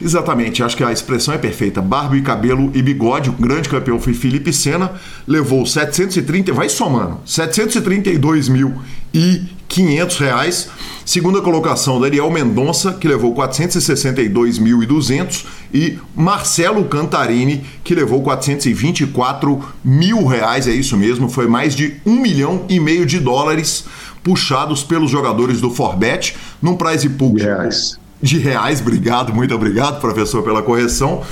[0.02, 1.82] Exatamente, acho que a expressão é perfeita.
[1.82, 3.30] Barba e cabelo e bigode.
[3.30, 4.94] O grande campeão foi Felipe Sena,
[5.28, 8.76] levou 730, vai somando, 732 mil
[9.14, 10.70] e 500 reais.
[11.06, 20.68] Segunda colocação, Daniel Mendonça, que levou 462.200 e Marcelo Cantarini, que levou 424 mil reais,
[20.68, 23.86] é isso mesmo, foi mais de um milhão e meio de dólares
[24.24, 27.98] puxados pelos jogadores do Forbet num prize pool de reais.
[28.22, 31.24] De reais, obrigado, muito obrigado, professor, pela correção.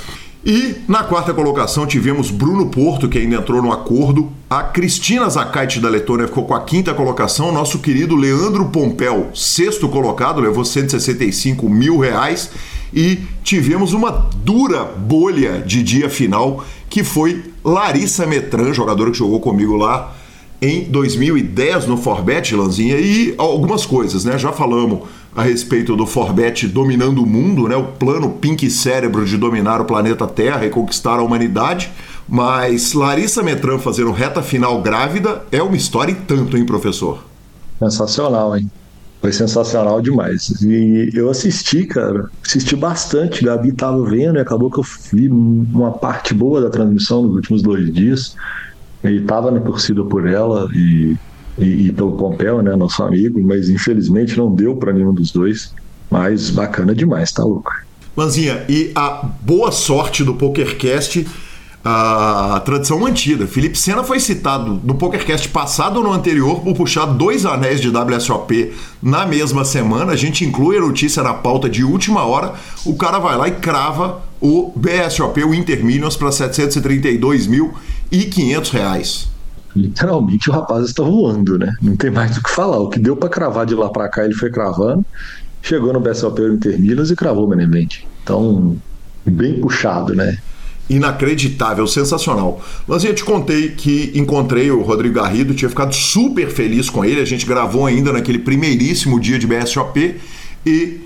[0.44, 4.30] E na quarta colocação tivemos Bruno Porto, que ainda entrou no acordo.
[4.48, 7.52] A Cristina Zakait da Letônia ficou com a quinta colocação.
[7.52, 12.50] Nosso querido Leandro Pompel, sexto colocado, levou 165 mil reais.
[12.94, 19.40] E tivemos uma dura bolha de dia final, que foi Larissa Metran, jogadora que jogou
[19.40, 20.14] comigo lá
[20.60, 24.38] em 2010 no Forbet, Lanzinha, e algumas coisas, né?
[24.38, 25.00] Já falamos
[25.38, 27.76] a respeito do Forbet dominando o mundo, né?
[27.76, 31.92] O plano Pink Cérebro de dominar o planeta Terra e conquistar a humanidade.
[32.28, 37.22] Mas Larissa Metran fazendo reta final grávida é uma história e tanto, hein, professor?
[37.78, 38.68] Sensacional, hein?
[39.20, 40.60] Foi sensacional demais.
[40.60, 43.44] E eu assisti, cara, assisti bastante.
[43.44, 47.62] Gabi tava vendo e acabou que eu vi uma parte boa da transmissão nos últimos
[47.62, 48.34] dois dias.
[49.04, 51.16] E tava na torcida por ela e
[51.58, 55.74] e, e pelo Pompeu, né, nosso amigo, mas infelizmente não deu para nenhum dos dois.
[56.10, 57.70] Mas bacana demais, tá louco.
[58.16, 61.26] Manzinha, e a boa sorte do PokerCast,
[61.84, 63.46] a tradição mantida.
[63.46, 67.88] Felipe Sena foi citado no PokerCast passado ou no anterior por puxar dois anéis de
[67.90, 70.12] WSOP na mesma semana.
[70.12, 72.54] A gente inclui a notícia na pauta de última hora.
[72.84, 79.37] O cara vai lá e crava o BSOP, o Intermillions, para 732.500 reais
[79.74, 81.74] literalmente o rapaz está voando, né?
[81.80, 82.78] Não tem mais o que falar.
[82.78, 85.04] O que deu para cravar de lá para cá, ele foi cravando.
[85.62, 88.06] Chegou no BSOP Interminas e cravou o.
[88.22, 88.76] Então,
[89.26, 90.38] bem puxado, né?
[90.88, 92.62] Inacreditável, sensacional.
[92.88, 97.20] Eu te contei que encontrei o Rodrigo Garrido, tinha ficado super feliz com ele.
[97.20, 100.16] A gente gravou ainda naquele primeiríssimo dia de BSOP
[100.64, 101.00] e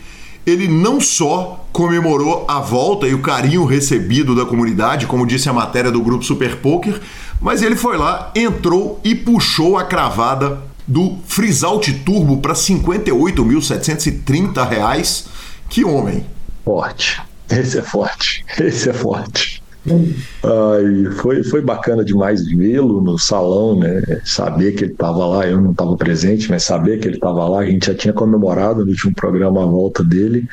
[0.47, 5.53] ele não só comemorou a volta e o carinho recebido da comunidade, como disse a
[5.53, 7.01] matéria do grupo Super Poker,
[7.42, 15.26] mas ele foi lá, entrou e puxou a cravada do Frisalt Turbo para 58.730 reais.
[15.69, 16.25] Que homem!
[16.64, 17.20] Forte.
[17.50, 18.44] Esse é forte.
[18.58, 19.62] Esse é forte.
[19.84, 24.01] Ai, foi, foi bacana demais vê-lo no salão, né?
[24.24, 27.60] Saber que ele estava lá, eu não estava presente, mas saber que ele estava lá,
[27.60, 30.47] a gente já tinha comemorado no último programa a volta dele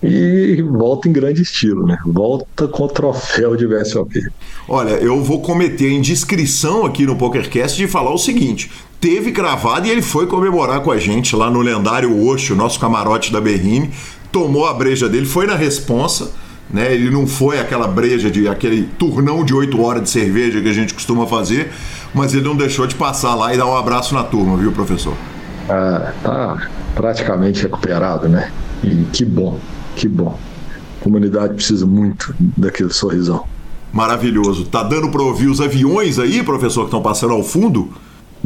[0.00, 1.98] e volta em grande estilo, né?
[2.06, 4.20] Volta com o troféu de VSOP.
[4.68, 8.70] Olha, eu vou cometer a indiscrição aqui no PokerCast de falar o seguinte:
[9.00, 13.32] teve gravado e ele foi comemorar com a gente lá no lendário Oxo, nosso camarote
[13.32, 13.90] da Berrine,
[14.30, 16.92] tomou a breja dele, foi na responsa né?
[16.92, 20.72] Ele não foi aquela breja de aquele turnão de 8 horas de cerveja que a
[20.72, 21.70] gente costuma fazer,
[22.14, 25.14] mas ele não deixou de passar lá e dar um abraço na turma, viu, professor?
[25.68, 28.50] Ah, tá praticamente recuperado, né?
[28.82, 29.58] E que bom,
[29.94, 30.38] que bom.
[31.00, 33.44] A comunidade precisa muito daquele sorrisão.
[33.92, 34.64] Maravilhoso.
[34.64, 37.90] Tá dando para ouvir os aviões aí, professor, que estão passando ao fundo?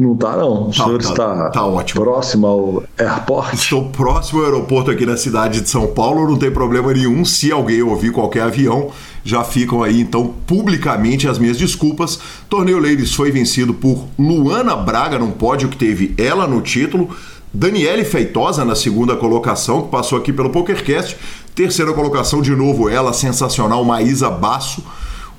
[0.01, 0.63] Não tá, não.
[0.63, 2.01] O tá, senhor tá, está tá ótimo.
[2.01, 3.53] próximo ao airport?
[3.53, 7.23] Estou próximo ao aeroporto aqui na cidade de São Paulo, não tem problema nenhum.
[7.23, 8.89] Se alguém ouvir qualquer avião,
[9.23, 12.19] já ficam aí então publicamente as minhas desculpas.
[12.49, 17.15] Torneio Ladies foi vencido por Luana Braga num pódio que teve ela no título.
[17.53, 21.15] Daniele Feitosa na segunda colocação, que passou aqui pelo PokerCast.
[21.53, 24.83] Terceira colocação, de novo, ela, sensacional, Maísa Basso.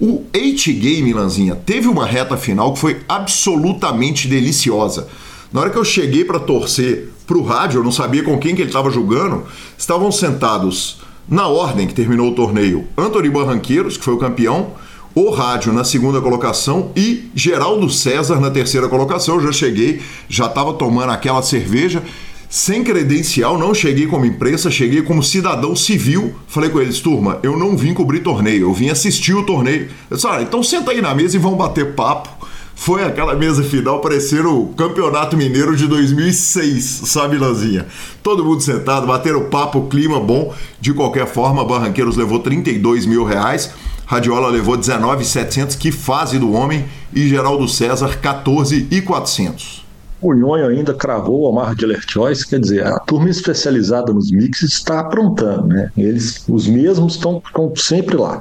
[0.04, 5.06] O 8 Game, Lanzinha, teve uma reta final que foi absolutamente deliciosa.
[5.52, 8.62] Na hora que eu cheguei para torcer pro rádio, eu não sabia com quem que
[8.62, 9.44] ele estava jogando,
[9.78, 14.72] estavam sentados na ordem que terminou o torneio, Antony Barranqueiros, que foi o campeão,
[15.14, 19.36] o rádio na segunda colocação e Geraldo César na terceira colocação.
[19.36, 22.02] Eu já cheguei, já estava tomando aquela cerveja
[22.52, 26.34] sem credencial, não cheguei como imprensa, cheguei como cidadão civil.
[26.46, 29.88] Falei com eles, turma, eu não vim cobrir torneio, eu vim assistir o torneio.
[30.10, 32.28] Eu disse, ah, então senta aí na mesa e vamos bater papo.
[32.74, 37.86] Foi aquela mesa final parecendo o Campeonato Mineiro de 2006, sabe, Lanzinha?
[38.22, 40.54] Todo mundo sentado, bateram papo, clima bom.
[40.78, 43.70] De qualquer forma, Barranqueiros levou 32 mil reais.
[44.04, 46.84] Radiola levou 19,700, que fase do homem,
[47.14, 49.81] e Geraldo César 14,400
[50.22, 54.72] o Nhonho ainda cravou o Omar Dealer Choice, quer dizer, a turma especializada nos mixes
[54.72, 55.90] está aprontando, né?
[55.96, 57.42] Eles, os mesmos estão
[57.74, 58.40] sempre lá.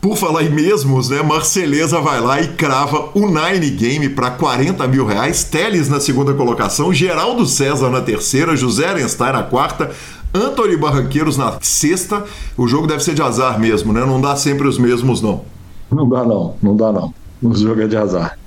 [0.00, 1.22] Por falar em mesmos, né?
[1.22, 5.44] Marceleza vai lá e crava o Nine Game para 40 mil reais.
[5.44, 9.90] Teles na segunda colocação, Geraldo César na terceira, José Arenstein na quarta,
[10.34, 12.24] Anthony Barranqueiros na sexta.
[12.56, 14.00] O jogo deve ser de azar mesmo, né?
[14.00, 15.42] Não dá sempre os mesmos, não.
[15.92, 16.54] Não dá, não.
[16.62, 17.12] Não dá, não.
[17.42, 18.38] O jogo é de azar.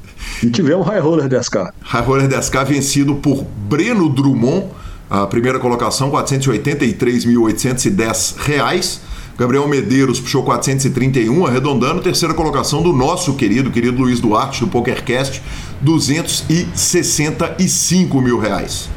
[0.41, 1.73] E tivemos High Roller 10K.
[1.81, 4.67] High Roller 10K vencido por Breno Drummond,
[5.09, 8.99] a primeira colocação, R$ 483.810.
[9.37, 12.01] Gabriel Medeiros puxou 431, arredondando.
[12.01, 15.41] Terceira colocação do nosso querido, querido Luiz Duarte, do PokerCast,
[15.81, 18.89] 265 mil reais.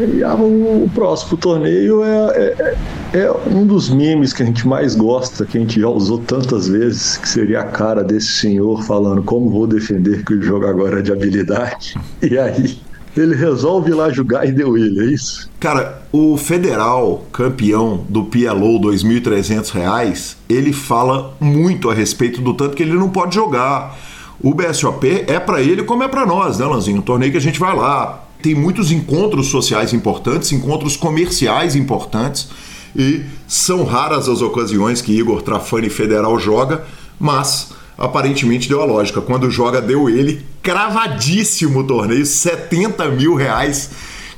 [0.00, 2.76] E o próximo torneio é, é,
[3.12, 6.68] é, um dos memes que a gente mais gosta, que a gente já usou tantas
[6.68, 11.00] vezes, que seria a cara desse senhor falando como vou defender que o jogo agora
[11.00, 11.94] é de habilidade.
[12.22, 12.78] E aí
[13.16, 15.50] ele resolve ir lá jogar e deu ele, é isso?
[15.60, 22.76] Cara, o federal campeão do PLO 2.300 reais, ele fala muito a respeito do tanto
[22.76, 23.98] que ele não pode jogar.
[24.40, 26.98] O BSOP é para ele como é para nós, né, Lanzinho?
[26.98, 32.48] Um torneio que a gente vai lá, tem muitos encontros sociais importantes, encontros comerciais importantes
[32.94, 36.84] e são raras as ocasiões que Igor Trafani Federal joga,
[37.18, 39.20] mas aparentemente deu a lógica.
[39.20, 43.90] Quando joga, deu ele cravadíssimo torneio, 70 mil reais,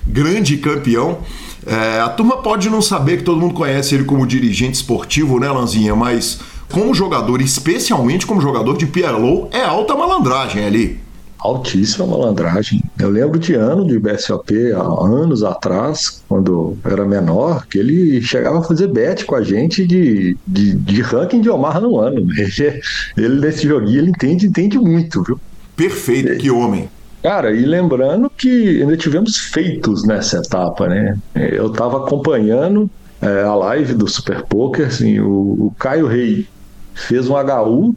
[0.06, 1.18] grande campeão.
[1.66, 5.50] É, a turma pode não saber que todo mundo conhece ele como dirigente esportivo, né,
[5.50, 5.96] Lanzinha?
[5.96, 6.40] Mas
[6.70, 11.03] como jogador, especialmente como jogador de PLO, é alta malandragem ali
[11.44, 12.82] altíssima malandragem.
[12.98, 18.60] Eu lembro de ano de BSOP, há anos atrás, quando era menor, que ele chegava
[18.60, 22.26] a fazer bet com a gente de, de, de ranking de Omar no ano.
[22.32, 22.80] Ele,
[23.16, 25.38] ele nesse joguinho, ele entende, entende muito, viu?
[25.76, 26.36] Perfeito, é.
[26.36, 26.88] que homem.
[27.22, 31.18] Cara, e lembrando que ainda tivemos feitos nessa etapa, né?
[31.34, 32.90] Eu estava acompanhando
[33.20, 36.46] é, a live do Super Poker, assim, o, o Caio Rei
[36.94, 37.94] fez um HU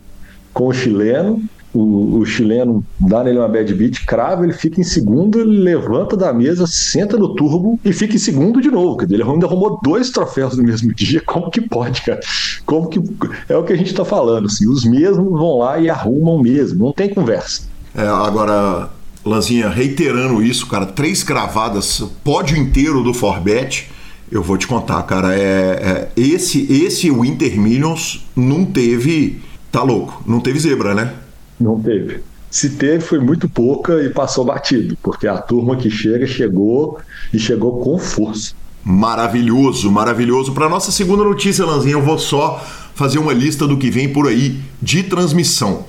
[0.54, 1.44] com o chileno,
[1.78, 6.18] o, o, chileno dá nele uma bad beat, crava, ele fica em segundo, ele levanta
[6.18, 8.98] da mesa, senta no turbo e fica em segundo de novo.
[9.04, 11.22] Ele ainda arrumou dois troféus no mesmo dia.
[11.26, 12.20] Como que pode, cara?
[12.66, 13.00] Como que.
[13.48, 16.86] É o que a gente tá falando, assim, os mesmos vão lá e arrumam mesmo,
[16.86, 17.64] não tem conversa.
[17.96, 18.90] É, agora,
[19.26, 23.90] Lanzinha, reiterando isso, cara, três cravadas, pódio inteiro do Forbet.
[24.30, 29.42] Eu vou te contar, cara, é, é esse esse Winter Millions não teve,
[29.72, 31.14] tá louco, não teve zebra, né?
[31.60, 32.22] Não teve.
[32.50, 37.00] Se teve, foi muito pouca e passou batido, porque a turma que chega, chegou
[37.34, 38.54] e chegou com força.
[38.84, 40.54] Maravilhoso, maravilhoso.
[40.54, 42.64] Para nossa segunda notícia, Lanzinha, eu vou só
[42.96, 45.86] fazer uma lista do que vem por aí de transmissão.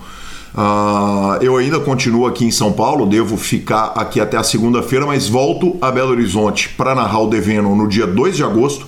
[0.53, 5.29] Uh, eu ainda continuo aqui em São Paulo, devo ficar aqui até a segunda-feira, mas
[5.29, 8.87] volto a Belo Horizonte para narrar o Deveno no dia 2 de agosto.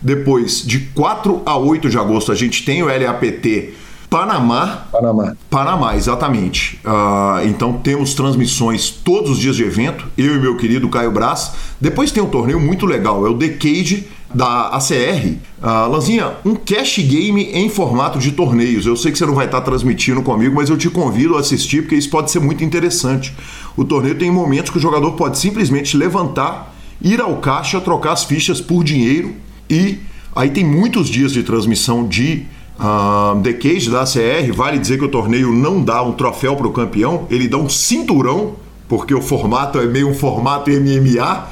[0.00, 3.74] Depois, de 4 a 8 de agosto, a gente tem o LAPT
[4.12, 4.88] Panamá.
[4.92, 5.36] Panamá.
[5.48, 6.78] Panamá, exatamente.
[6.84, 11.52] Uh, então temos transmissões todos os dias de evento, eu e meu querido Caio Braz.
[11.80, 15.28] Depois tem um torneio muito legal, é o Decade da ACR.
[15.28, 18.84] Uh, ah, Lanzinha, um cash game em formato de torneios.
[18.84, 21.80] Eu sei que você não vai estar transmitindo comigo, mas eu te convido a assistir
[21.80, 23.34] porque isso pode ser muito interessante.
[23.78, 28.24] O torneio tem momentos que o jogador pode simplesmente levantar, ir ao caixa, trocar as
[28.24, 29.34] fichas por dinheiro
[29.70, 30.00] e
[30.36, 32.44] aí tem muitos dias de transmissão de
[32.82, 36.66] Uh, The Cage da ACR, vale dizer que o torneio não dá um troféu para
[36.66, 38.56] o campeão, ele dá um cinturão
[38.92, 41.48] porque o formato é meio um formato MMA.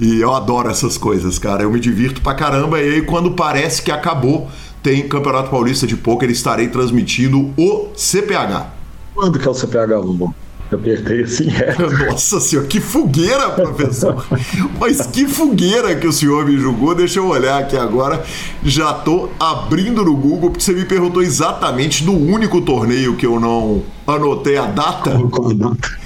[0.00, 1.62] E eu adoro essas coisas, cara.
[1.62, 2.80] Eu me divirto pra caramba.
[2.80, 4.48] E aí, quando parece que acabou,
[4.82, 8.68] tem Campeonato Paulista de Pôquer, estarei transmitindo o CPH.
[9.14, 10.34] Quando que é o CPH, Lulu?
[10.70, 11.74] Eu apertei assim, é.
[12.06, 14.26] Nossa senhora, que fogueira, professor!
[14.78, 16.94] Mas que fogueira que o senhor me julgou.
[16.94, 18.22] Deixa eu olhar aqui agora.
[18.62, 23.40] Já tô abrindo no Google, porque você me perguntou exatamente do único torneio que eu
[23.40, 25.10] não anotei a data.
[25.54, 25.98] Data.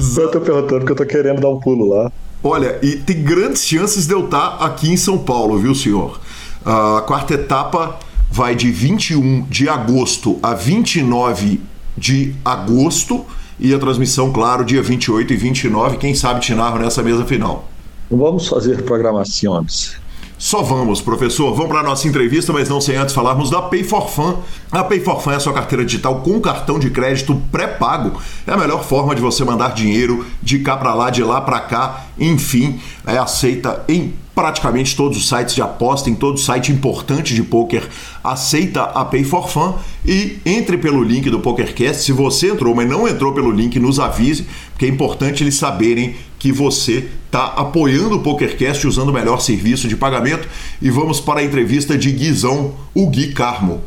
[0.00, 2.12] Só tô perguntando que eu tô querendo dar um pulo lá.
[2.42, 6.20] Olha, e tem grandes chances de eu estar aqui em São Paulo, viu, senhor?
[6.64, 7.98] A quarta etapa
[8.30, 11.60] vai de 21 de agosto a 29
[11.96, 13.26] de agosto
[13.60, 15.98] e a transmissão, claro, dia 28 e 29.
[15.98, 17.68] Quem sabe te narro nessa mesa final.
[18.10, 20.00] Vamos fazer programações.
[20.40, 21.52] Só vamos, professor.
[21.52, 24.38] Vamos para a nossa entrevista, mas não sem antes falarmos da Pay for Fun.
[24.72, 28.18] A Pay for Fun é a sua carteira digital com cartão de crédito pré-pago.
[28.46, 31.60] É a melhor forma de você mandar dinheiro de cá para lá, de lá para
[31.60, 37.34] cá, enfim, é aceita em praticamente todos os sites de aposta, em todo site importante
[37.34, 37.88] de poker,
[38.22, 42.02] aceita a Pay for Fun e entre pelo link do PokerCast.
[42.02, 46.14] Se você entrou, mas não entrou pelo link, nos avise, porque é importante eles saberem
[46.38, 50.48] que você está apoiando o PokerCast usando o melhor serviço de pagamento.
[50.80, 53.82] E vamos para a entrevista de Guizão, o Gui Carmo.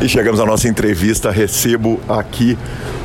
[0.00, 1.30] E chegamos à nossa entrevista.
[1.30, 2.56] Recebo aqui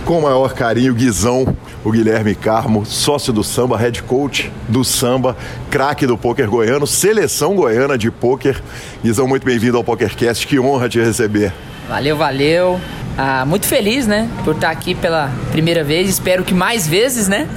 [0.06, 5.36] com o maior carinho Guizão, o Guilherme Carmo, sócio do samba, head coach do samba,
[5.72, 8.62] craque do poker goiano, seleção goiana de poker.
[9.04, 10.46] Guizão, muito bem-vindo ao PokerCast.
[10.46, 11.52] Que honra te receber.
[11.90, 12.80] Valeu, valeu.
[13.18, 16.10] Ah, muito feliz, né, por estar aqui pela primeira vez.
[16.10, 17.48] Espero que mais vezes, né,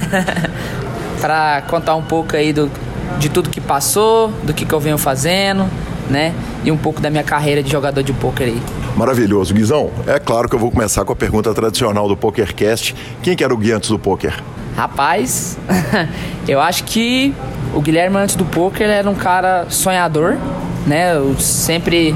[1.21, 2.71] para contar um pouco aí do,
[3.19, 5.67] de tudo que passou, do que, que eu venho fazendo,
[6.09, 6.33] né,
[6.63, 8.61] e um pouco da minha carreira de jogador de poker aí.
[8.95, 9.53] Maravilhoso.
[9.53, 12.95] Guizão, é claro que eu vou começar com a pergunta tradicional do PokerCast.
[13.21, 14.33] Quem que era o Gui antes do poker?
[14.75, 15.57] Rapaz,
[16.47, 17.33] eu acho que
[17.73, 20.37] o Guilherme antes do poker era um cara sonhador,
[20.85, 21.15] né?
[21.15, 22.15] Eu sempre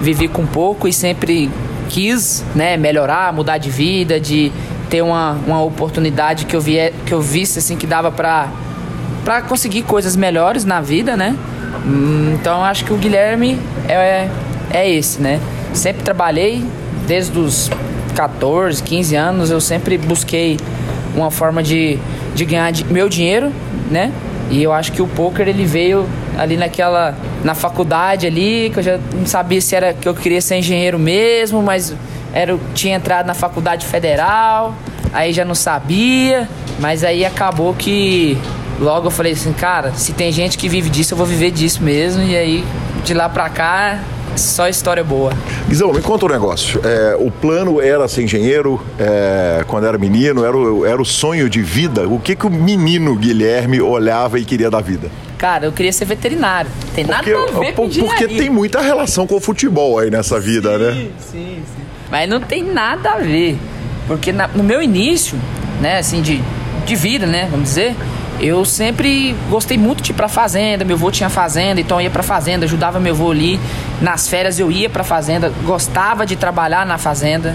[0.00, 1.50] vivi com pouco e sempre
[1.88, 4.50] quis, né, melhorar, mudar de vida, de
[4.88, 8.48] ter uma, uma oportunidade que eu vi que eu visse assim que dava para
[9.24, 11.36] para conseguir coisas melhores na vida, né?
[11.86, 13.58] Hum, Então acho que o Guilherme
[13.88, 14.28] é
[14.72, 15.40] é esse, né?
[15.74, 16.64] Sempre trabalhei
[17.06, 17.68] desde os
[18.14, 20.56] 14, 15 anos, eu sempre busquei
[21.14, 21.98] uma forma de,
[22.34, 23.52] de ganhar meu dinheiro,
[23.90, 24.12] né?
[24.48, 26.06] E eu acho que o poker ele veio
[26.38, 30.40] ali naquela na faculdade ali, que eu já não sabia se era que eu queria
[30.40, 31.94] ser engenheiro mesmo, mas
[32.32, 34.74] era tinha entrado na faculdade federal,
[35.12, 38.38] aí já não sabia, mas aí acabou que
[38.80, 41.82] logo eu falei assim, cara, se tem gente que vive disso, eu vou viver disso
[41.82, 42.64] mesmo, e aí
[43.04, 44.00] de lá pra cá
[44.36, 45.32] só história boa.
[45.68, 46.80] Guizão, me conta um negócio.
[46.84, 51.50] É, o plano era ser engenheiro é, quando era menino, era o, era o sonho
[51.50, 52.08] de vida.
[52.08, 55.10] O que, que o menino Guilherme olhava e queria da vida?
[55.36, 56.70] Cara, eu queria ser veterinário.
[56.94, 60.38] Tem nada a ver com por- porque tem muita relação com o futebol aí nessa
[60.38, 60.92] vida, né?
[60.92, 61.82] Sim, sim, sim.
[62.10, 63.58] Mas não tem nada a ver.
[64.06, 65.36] Porque na- no meu início,
[65.80, 66.40] né, assim, de,
[66.86, 67.94] de vida, né, vamos dizer,
[68.40, 70.84] eu sempre gostei muito de ir pra fazenda.
[70.84, 73.60] Meu avô tinha fazenda, então eu ia pra fazenda, ajudava meu avô ali.
[74.00, 77.54] Nas férias eu ia pra fazenda, gostava de trabalhar na fazenda.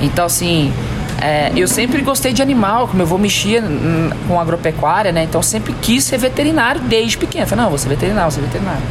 [0.00, 0.72] Então, assim,
[1.20, 3.62] é, eu sempre gostei de animal, como meu avô mexia
[4.28, 5.24] com agropecuária, né?
[5.24, 7.46] Então sempre quis ser veterinário desde pequeno.
[7.46, 8.82] Falei, não, vou ser veterinário, vou ser veterinário.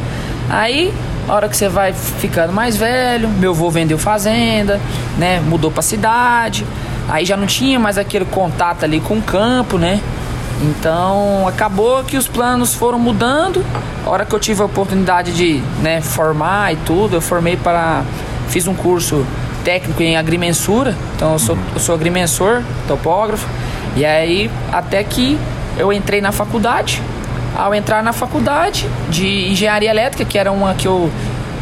[0.50, 0.92] Aí,
[1.28, 4.80] a hora que você vai ficando mais velho, meu avô vendeu fazenda,
[5.16, 5.40] né?
[5.40, 6.66] Mudou pra cidade.
[7.08, 10.00] Aí já não tinha mais aquele contato ali com o campo, né?
[10.60, 13.64] Então acabou que os planos foram mudando.
[14.04, 18.02] A hora que eu tive a oportunidade de né, formar e tudo, eu formei para.
[18.48, 19.24] Fiz um curso
[19.64, 23.48] técnico em agrimensura, então eu sou, eu sou agrimensor, topógrafo.
[23.96, 25.38] E aí até que
[25.76, 27.02] eu entrei na faculdade.
[27.54, 31.10] Ao entrar na faculdade de engenharia elétrica, que era uma que eu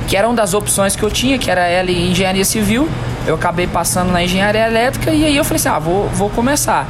[0.07, 2.89] que era uma das opções que eu tinha, que era ela em engenharia civil,
[3.27, 6.85] eu acabei passando na engenharia elétrica e aí eu falei assim, ah, vou, vou começar.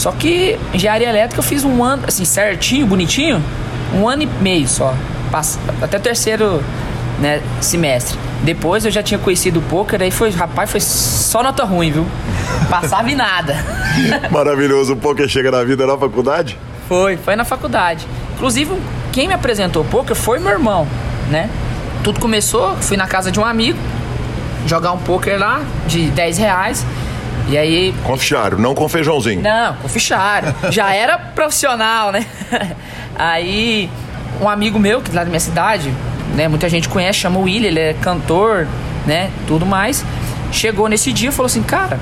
[0.00, 3.44] Só que engenharia elétrica eu fiz um ano, assim, certinho, bonitinho,
[3.94, 4.94] um ano e meio só.
[5.82, 6.64] Até o terceiro
[7.18, 8.18] né, semestre.
[8.42, 12.06] Depois eu já tinha conhecido o poker, aí foi, rapaz, foi só nota ruim, viu?
[12.70, 13.54] Passava em nada.
[14.32, 14.94] Maravilhoso.
[14.94, 16.56] O poker chega na vida na faculdade?
[16.88, 18.06] Foi, foi na faculdade.
[18.36, 18.72] Inclusive,
[19.12, 20.88] quem me apresentou o poker foi meu irmão,
[21.28, 21.50] né?
[22.02, 23.78] Tudo começou, fui na casa de um amigo,
[24.66, 26.86] jogar um poker lá de 10 reais.
[27.48, 27.94] E aí.
[28.04, 29.42] Com fichário, não com feijãozinho.
[29.42, 30.54] Não, com fichário.
[30.70, 32.26] Já era profissional, né?
[33.18, 33.90] Aí,
[34.40, 35.92] um amigo meu, que lá da minha cidade,
[36.34, 36.48] né?
[36.48, 38.66] Muita gente conhece, chama o William, ele é cantor,
[39.06, 39.30] né?
[39.46, 40.04] Tudo mais.
[40.52, 41.98] Chegou nesse dia e falou assim, cara,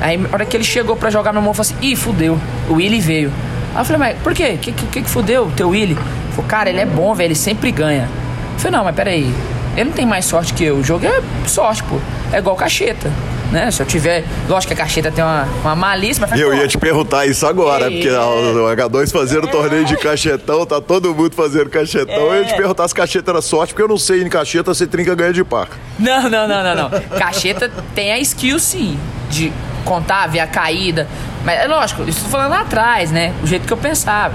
[0.00, 2.38] Aí, na hora que ele chegou pra jogar no mão, falei assim: ih, fudeu,
[2.68, 3.32] o Willy veio.
[3.74, 4.58] Aí eu falei, mas por quê?
[4.60, 5.92] Que que, que fudeu o teu Willy?
[5.92, 6.00] Ele
[6.30, 8.08] falou, cara, ele é bom, velho, ele sempre ganha.
[8.54, 9.32] Eu falei, não, mas peraí,
[9.74, 10.76] ele não tem mais sorte que eu.
[10.76, 11.98] O jogo é sorte, pô.
[12.32, 13.10] É igual cacheta.
[13.52, 13.70] Né?
[13.70, 14.24] Se eu tiver.
[14.48, 17.86] Lógico que a cacheta tem uma, uma malícia, mas Eu ia te perguntar isso agora,
[17.86, 17.90] É.
[17.90, 22.14] porque o H2 fazendo torneio de cachetão, tá todo mundo fazendo cachetão.
[22.14, 22.56] Eu ia te É.
[22.56, 25.44] perguntar se cacheta era sorte, porque eu não sei em cacheta se trinca ganha de
[25.44, 25.68] par.
[25.98, 27.00] Não, não, não, não, não.
[27.18, 28.98] Cacheta tem a skill sim,
[29.30, 29.52] de
[29.84, 31.06] contar, ver a caída.
[31.44, 33.32] Mas é lógico, isso tô falando lá atrás, né?
[33.44, 34.34] O jeito que eu pensava.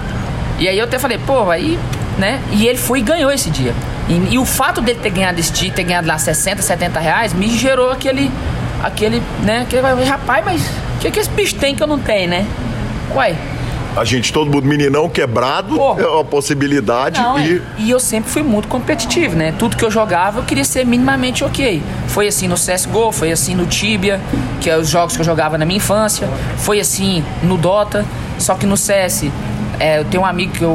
[0.57, 1.77] E aí eu até falei, pô, aí,
[2.17, 2.39] né?
[2.51, 3.73] E ele foi e ganhou esse dia.
[4.07, 7.33] E, e o fato dele ter ganhado esse dia, ter ganhado lá 60, 70 reais,
[7.33, 8.31] me gerou aquele.
[8.83, 9.61] Aquele, né?
[9.61, 10.61] Aquele, rapaz, mas
[10.95, 12.45] o que, que esse bicho tem que eu não tenho, né?
[13.13, 13.35] Uai,
[13.95, 15.99] A gente, todo mundo meninão quebrado, Pô.
[15.99, 17.57] é uma possibilidade Não, e.
[17.57, 17.61] é.
[17.77, 19.53] E eu sempre fui muito competitivo, né?
[19.59, 21.81] Tudo que eu jogava eu queria ser minimamente ok.
[22.07, 24.19] Foi assim no CSGO, foi assim no Tibia,
[24.61, 26.27] que é os jogos que eu jogava na minha infância.
[26.57, 28.05] Foi assim no Dota.
[28.39, 29.25] Só que no CS,
[29.79, 30.71] é, eu tenho um amigo que eu,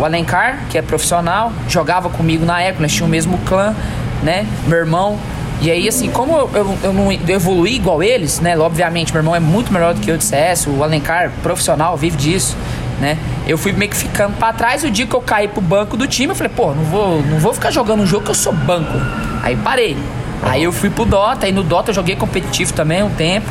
[0.00, 3.74] o Alencar, que é profissional, jogava comigo na época, nós tínhamos o mesmo clã,
[4.22, 4.46] né?
[4.66, 5.18] Meu irmão.
[5.60, 8.58] E aí, assim, como eu, eu, não evoluí igual eles, né?
[8.58, 12.16] Obviamente, meu irmão é muito melhor do que eu de CS, o Alencar, profissional, vive
[12.16, 12.56] disso
[13.00, 13.18] né?
[13.46, 14.84] Eu fui meio que ficando pra trás.
[14.84, 17.38] O dia que eu caí pro banco do time, eu falei, pô, não vou, não
[17.38, 18.92] vou ficar jogando um jogo que eu sou banco.
[19.42, 19.96] Aí parei.
[20.42, 23.50] Aí eu fui pro Dota, aí no Dota eu joguei competitivo também um tempo.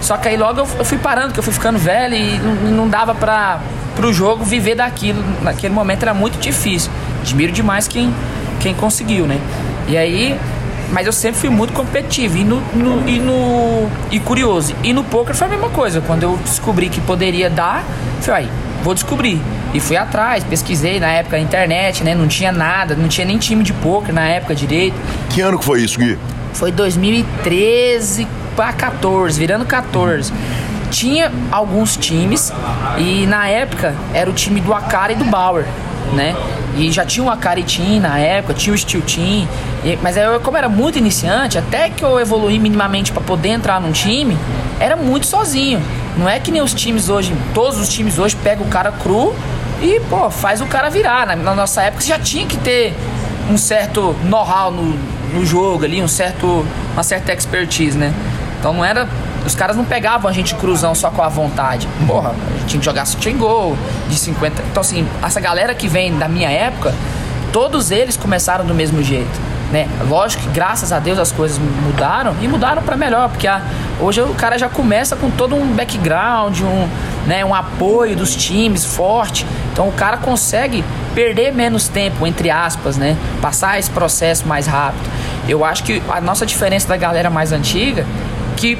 [0.00, 2.38] Só que aí logo eu, fui parando, porque eu fui ficando velho e
[2.70, 3.60] não dava pra,
[3.94, 5.22] pro jogo viver daquilo.
[5.42, 6.90] Naquele momento era muito difícil.
[7.20, 8.12] Admiro demais quem,
[8.60, 9.38] quem conseguiu, né?
[9.88, 10.38] E aí
[10.92, 14.74] mas eu sempre fui muito competitivo e, no, no- e, no, e curioso.
[14.84, 16.00] E no poker foi a mesma coisa.
[16.00, 17.82] Quando eu descobri que poderia dar,
[18.20, 18.50] falei, "Ai,
[18.84, 19.40] vou descobrir.
[19.74, 22.14] E fui atrás, pesquisei na época na internet, né?
[22.14, 24.94] Não tinha nada, não tinha nem time de poker na época direito.
[25.30, 26.18] Que ano que foi isso, Gui?
[26.52, 30.32] Foi 2013 para 14, virando 14.
[30.90, 32.52] Tinha alguns times
[32.98, 35.64] e na época era o time do Akari e do Bauer,
[36.12, 36.34] né?
[36.76, 39.46] E já tinha Akari Team na época, tinha o Steel Team.
[39.84, 43.80] e- mas eu, como era muito iniciante, até que eu evoluí minimamente para poder entrar
[43.80, 44.36] num time,
[44.80, 45.82] era muito sozinho.
[46.16, 49.34] Não é que nem os times hoje, todos os times hoje pegam o cara cru
[49.80, 51.26] e, pô, faz o cara virar.
[51.26, 52.94] Na, na nossa época você já tinha que ter
[53.50, 54.96] um certo know-how no,
[55.34, 58.12] no jogo ali, um certo, uma certa expertise, né?
[58.60, 59.08] Então não era.
[59.44, 61.88] Os caras não pegavam a gente cruzão só com a vontade.
[62.06, 63.76] Porra, a gente tinha que jogar and Goal
[64.08, 64.62] de 50.
[64.70, 66.94] Então, assim, essa galera que vem da minha época,
[67.52, 69.52] todos eles começaram do mesmo jeito.
[69.72, 69.88] Né?
[70.06, 73.62] Lógico que graças a Deus as coisas mudaram e mudaram para melhor, porque a-
[73.98, 76.88] hoje o cara já começa com todo um background, um,
[77.26, 79.46] né, um apoio dos times forte.
[79.72, 83.16] Então o cara consegue perder menos tempo, entre aspas, né?
[83.40, 85.08] Passar esse processo mais rápido.
[85.48, 88.04] Eu acho que a nossa diferença da galera mais antiga,
[88.58, 88.78] que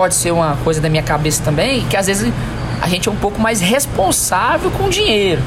[0.00, 2.32] pode ser uma coisa da minha cabeça também, que às vezes
[2.80, 5.42] a gente é um pouco mais responsável com o dinheiro.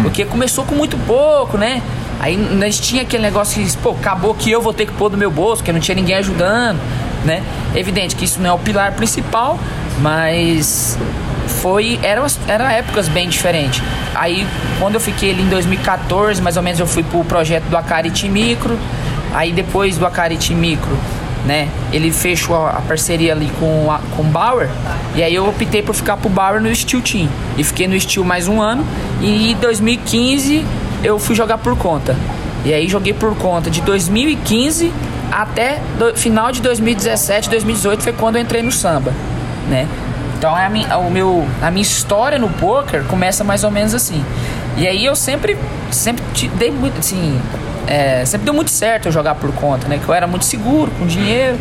[0.00, 1.82] Porque começou com muito pouco, né?
[2.20, 5.16] Aí nós tinha aquele negócio que, pô, acabou que eu vou ter que pôr do
[5.16, 6.78] meu bolso, porque não tinha ninguém ajudando,
[7.24, 7.42] né?
[7.74, 9.58] Evidente que isso não é o pilar principal,
[9.98, 10.96] mas
[11.60, 13.82] foi era, era épocas bem diferentes.
[14.14, 14.46] Aí
[14.78, 18.28] quando eu fiquei ali em 2014, mais ou menos eu fui pro projeto do Acarity
[18.28, 18.78] Micro.
[19.34, 20.96] Aí depois do Acarity Micro,
[21.46, 21.68] né?
[21.92, 24.68] Ele fechou a, parceria ali com a, com o Bauer.
[25.14, 27.28] E aí eu optei por ficar pro Bauer no Steel Team.
[27.56, 28.84] E fiquei no Steel mais um ano.
[29.20, 30.66] E em 2015
[31.02, 32.16] eu fui jogar por conta.
[32.64, 34.92] E aí joguei por conta de 2015
[35.30, 39.12] até do, final de 2017, 2018 foi quando eu entrei no samba,
[39.68, 39.86] né?
[40.38, 44.24] Então a minha, o meu, a minha história no poker começa mais ou menos assim.
[44.76, 45.56] E aí eu sempre,
[45.90, 46.22] sempre
[46.58, 47.40] dei muito, assim,
[47.86, 49.98] é, sempre deu muito certo eu jogar por conta, né?
[50.02, 51.58] Que eu era muito seguro com dinheiro.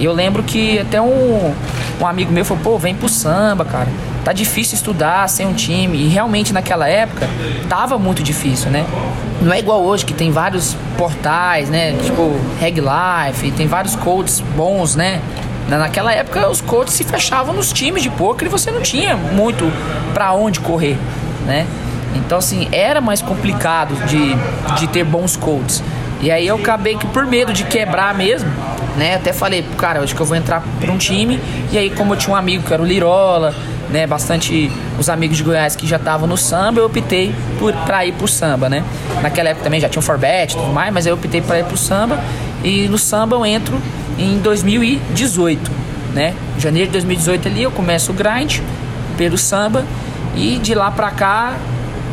[0.00, 1.52] E eu lembro que até um,
[2.00, 3.88] um amigo meu falou, pô, vem pro samba, cara.
[4.24, 5.98] Tá difícil estudar sem um time.
[5.98, 7.28] E realmente naquela época
[7.68, 8.84] tava muito difícil, né?
[9.42, 11.96] Não é igual hoje que tem vários portais, né?
[12.04, 15.20] Tipo, Reg Life, tem vários codes bons, né?
[15.68, 19.16] Na- Naquela época os coaches se fechavam nos times de poker e você não tinha
[19.16, 19.70] muito
[20.14, 20.96] pra onde correr,
[21.46, 21.66] né?
[22.14, 24.34] Então assim, era mais complicado de,
[24.78, 25.82] de ter bons coaches.
[26.20, 28.50] E aí eu acabei que por medo de quebrar mesmo,
[28.96, 29.14] né?
[29.14, 31.40] Até falei, cara, acho que eu vou entrar pra um time.
[31.70, 33.54] E aí como eu tinha um amigo que era o Lirola,
[33.88, 34.06] né?
[34.06, 38.12] Bastante os amigos de Goiás que já estavam no samba, eu optei por, pra ir
[38.12, 38.82] pro samba, né?
[39.22, 41.64] Naquela época também já tinha o Forbet e tudo mais, mas eu optei pra ir
[41.64, 42.18] pro samba.
[42.64, 43.80] E no samba eu entro
[44.18, 45.70] em 2018,
[46.12, 46.34] né?
[46.58, 48.58] Janeiro de 2018 ali eu começo o grind
[49.16, 49.84] pelo samba
[50.34, 51.54] e de lá pra cá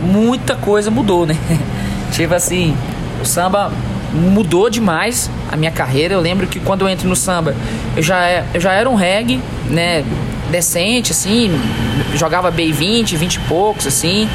[0.02, 1.36] muita coisa mudou, né?
[2.12, 2.76] tipo assim,
[3.22, 3.72] o samba
[4.14, 6.14] mudou demais a minha carreira.
[6.14, 7.56] Eu lembro que quando eu entro no samba,
[7.96, 10.04] eu já, é- eu já era um reggae, né?
[10.50, 11.52] decente, assim,
[12.16, 14.30] jogava bem 20, 20 e poucos, assim,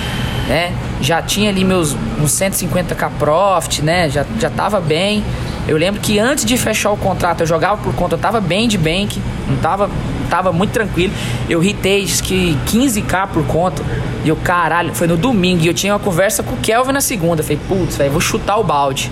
[0.48, 0.72] né?
[1.00, 4.10] Já tinha ali meus uns 150k profit, né?
[4.10, 5.24] Já, já tava bem.
[5.68, 8.66] Eu lembro que antes de fechar o contrato, eu jogava por conta, eu tava bem
[8.66, 9.88] de bank, não tava,
[10.30, 11.12] tava muito tranquilo.
[11.48, 13.82] Eu hitei que 15k por conta.
[14.24, 15.64] E eu, caralho, foi no domingo.
[15.64, 17.40] E eu tinha uma conversa com o Kelvin na segunda.
[17.40, 19.10] Eu falei, putz, velho, vou chutar o balde.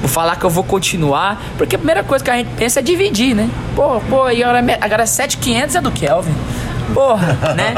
[0.00, 1.42] Vou falar que eu vou continuar.
[1.58, 3.50] Porque a primeira coisa que a gente pensa é dividir, né?
[3.74, 6.34] Pô, pô, e agora, agora 7,500 é do Kelvin.
[6.94, 7.74] Porra, né?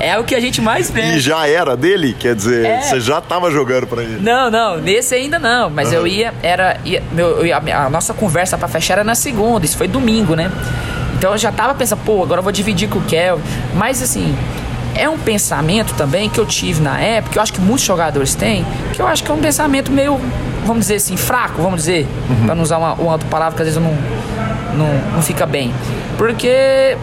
[0.00, 1.14] É o que a gente mais vê.
[1.14, 2.14] E já era dele?
[2.18, 2.80] Quer dizer, é.
[2.80, 4.20] você já tava jogando pra ele?
[4.20, 5.70] Não, não, nesse ainda não.
[5.70, 5.94] Mas uhum.
[5.94, 6.76] eu ia, era.
[6.84, 10.50] Ia, meu, a, a, nossa conversa pra fechar era na segunda, isso foi domingo, né?
[11.16, 13.40] Então eu já tava pensando, pô, agora eu vou dividir com o Kel.
[13.74, 14.36] Mas assim,
[14.94, 18.34] é um pensamento também que eu tive na época, que eu acho que muitos jogadores
[18.34, 20.18] têm, que eu acho que é um pensamento meio,
[20.64, 22.46] vamos dizer assim, fraco, vamos dizer, uhum.
[22.46, 23.96] para não usar uma, uma outra palavra que às vezes não,
[24.76, 25.72] não, não fica bem.
[26.16, 26.96] Porque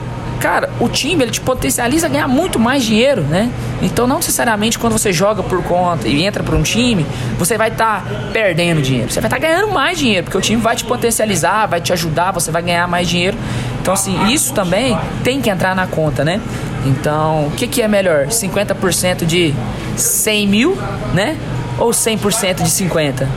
[0.43, 3.49] cara, o time ele te potencializa a ganhar muito mais dinheiro, né?
[3.81, 7.05] Então não necessariamente quando você joga por conta e entra para um time,
[7.39, 9.09] você vai estar tá perdendo dinheiro.
[9.09, 11.93] Você vai estar tá ganhando mais dinheiro, porque o time vai te potencializar, vai te
[11.93, 13.37] ajudar, você vai ganhar mais dinheiro.
[13.83, 16.39] Então assim, isso também tem que entrar na conta, né?
[16.85, 18.27] Então, o que, que é melhor?
[18.27, 19.53] 50% de
[19.97, 20.77] 100 mil,
[21.13, 21.37] né?
[21.77, 23.27] Ou 100% de 50?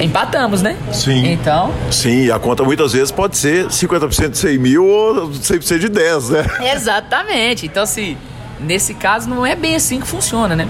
[0.00, 0.76] empatamos, né?
[0.92, 1.32] Sim.
[1.32, 1.72] Então.
[1.90, 6.30] Sim, a conta muitas vezes pode ser 50% de 100 mil ou 100% de 10,
[6.30, 6.44] né?
[6.72, 7.66] Exatamente.
[7.66, 8.16] Então, assim,
[8.60, 10.66] nesse caso não é bem assim que funciona, né?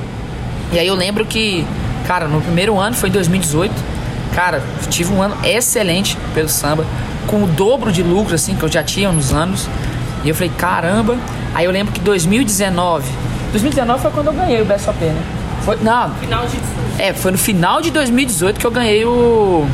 [0.72, 1.64] E aí eu lembro que,
[2.06, 3.72] cara, no primeiro ano foi em 2018.
[4.34, 6.84] Cara, tive um ano excelente pelo samba,
[7.24, 9.68] com o dobro de lucro, assim, que eu já tinha nos anos.
[10.24, 11.16] E eu falei, caramba.
[11.54, 13.08] Aí eu lembro que 2019.
[13.52, 15.22] 2019 foi quando eu ganhei o BSOP, né?
[15.64, 16.14] Foi, não.
[16.16, 16.58] Final de
[16.98, 19.66] É, foi no final de 2018 que eu ganhei o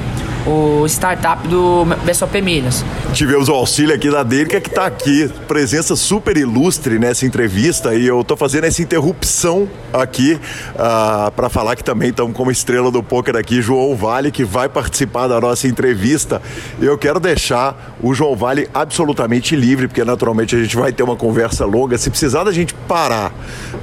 [0.47, 2.85] o startup do BSOP Minas.
[3.13, 8.07] Tivemos o auxílio aqui da Dênica que está aqui, presença super ilustre nessa entrevista e
[8.07, 10.41] eu estou fazendo essa interrupção aqui uh,
[10.79, 14.69] ah, para falar que também estamos como estrela do poker aqui, João Vale, que vai
[14.69, 16.41] participar da nossa entrevista.
[16.81, 21.17] Eu quero deixar o João Vale absolutamente livre, porque naturalmente a gente vai ter uma
[21.17, 21.99] conversa longa.
[21.99, 23.33] Se precisar da gente parar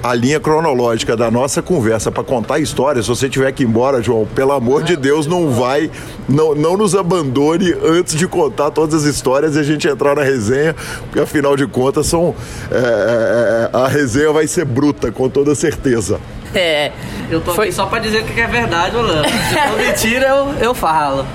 [0.01, 4.01] a linha cronológica da nossa conversa para contar histórias, se você tiver que ir embora,
[4.01, 5.91] João, pelo amor de Deus, não vai,
[6.27, 10.15] não não, não nos abandone antes de contar todas as histórias e a gente entrar
[10.15, 12.35] na resenha, porque afinal de contas são,
[12.71, 16.19] é, é, é a resenha vai ser bruta, com toda certeza.
[16.53, 16.91] É.
[17.29, 17.65] Eu tô Foi...
[17.65, 19.23] aqui só pra dizer o que é verdade não.
[19.23, 21.25] Se for mentira, eu, eu falo.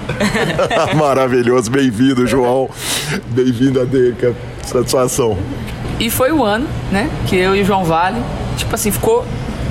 [0.97, 2.69] Maravilhoso, bem-vindo, João.
[3.27, 4.35] Bem-vindo a Deca.
[4.65, 5.37] Satisfação.
[6.01, 8.23] E foi o ano, né, que eu e o João Vale,
[8.57, 9.25] tipo assim, ficou.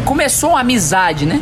[0.05, 1.41] Começou uma amizade, né?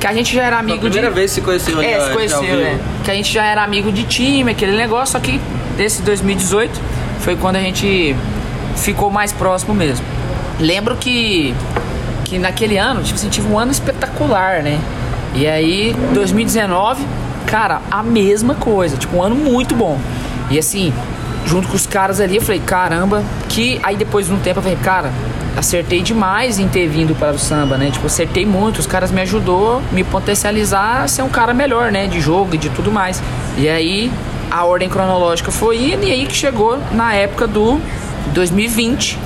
[0.00, 1.14] Que a gente já era amigo Foi a primeira de.
[1.14, 2.80] vez se conheceu, É, se conheceu, né?
[3.04, 5.40] Que a gente já era amigo de time, aquele negócio, só que
[5.76, 6.80] desse 2018
[7.20, 8.14] foi quando a gente
[8.76, 10.04] ficou mais próximo mesmo.
[10.60, 11.54] Lembro que,
[12.24, 14.78] que naquele ano, tipo assim, tive um ano espetacular, né?
[15.34, 17.04] E aí, 2019,
[17.46, 19.98] cara, a mesma coisa, tipo, um ano muito bom.
[20.50, 20.92] E assim,
[21.46, 23.80] junto com os caras ali, eu falei, caramba, que.
[23.82, 25.12] Aí depois de um tempo eu falei, cara,
[25.58, 27.90] acertei demais em ter vindo para o samba, né?
[27.90, 32.06] Tipo, acertei muito, os caras me ajudou me potencializar a ser um cara melhor, né?
[32.06, 33.20] De jogo e de tudo mais.
[33.56, 34.10] E aí
[34.50, 37.80] a ordem cronológica foi indo e aí que chegou na época do
[38.32, 39.18] 2020,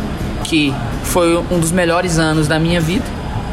[0.44, 3.04] que foi um dos melhores anos da minha vida,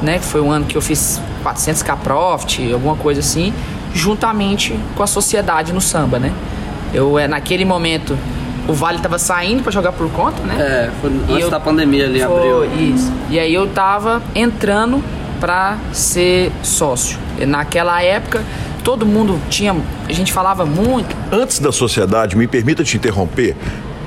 [0.01, 0.19] né?
[0.19, 3.53] Foi um ano que eu fiz 400k profit, alguma coisa assim,
[3.93, 6.31] juntamente com a sociedade no samba, né?
[6.93, 8.17] Eu, é, naquele momento,
[8.69, 10.55] o Vale tava saindo para jogar por conta, né?
[10.59, 12.93] É, foi antes eu, da pandemia ali, foi, abril.
[12.93, 13.11] Isso.
[13.29, 15.03] E aí eu tava entrando
[15.39, 17.17] para ser sócio.
[17.39, 18.43] E naquela época,
[18.83, 19.75] todo mundo tinha.
[20.07, 21.15] A gente falava muito.
[21.31, 23.55] Antes da sociedade, me permita te interromper.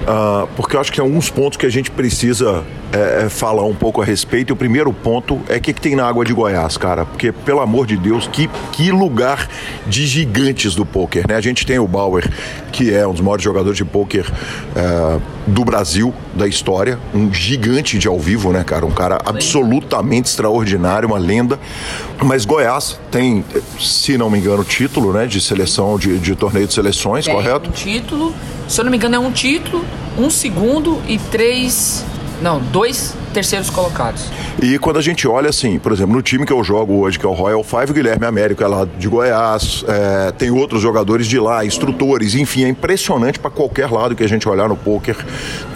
[0.03, 3.65] Uh, porque eu acho que tem alguns pontos que a gente precisa é, é, falar
[3.65, 4.51] um pouco a respeito.
[4.51, 7.05] E o primeiro ponto é o que, que tem na água de Goiás, cara.
[7.05, 9.49] Porque, pelo amor de Deus, que, que lugar
[9.87, 11.37] de gigantes do poker, né?
[11.37, 12.29] A gente tem o Bauer,
[12.73, 14.31] que é um dos maiores jogadores de poker
[14.75, 16.99] é, do Brasil, da história.
[17.15, 18.85] Um gigante de ao vivo, né, cara?
[18.85, 21.59] Um cara absolutamente extraordinário, uma lenda.
[22.22, 23.44] Mas Goiás tem,
[23.79, 25.27] se não me engano, título, né?
[25.27, 27.68] De seleção, de, de torneio de seleções, tem correto?
[27.68, 28.35] Um título
[28.72, 29.85] se eu não me engano, é um título,
[30.16, 32.03] um segundo e três.
[32.40, 34.31] Não, dois terceiros colocados.
[34.62, 37.27] E quando a gente olha assim, por exemplo, no time que eu jogo hoje, que
[37.27, 41.27] é o Royal Five, o Guilherme Américo é lá de Goiás, é, tem outros jogadores
[41.27, 45.16] de lá, instrutores, enfim, é impressionante para qualquer lado que a gente olhar no poker.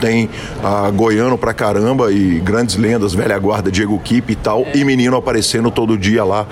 [0.01, 0.29] Tem
[0.63, 4.77] a Goiano pra caramba e grandes lendas, velha guarda, Diego Kipp e tal, é.
[4.77, 6.47] e menino aparecendo todo dia lá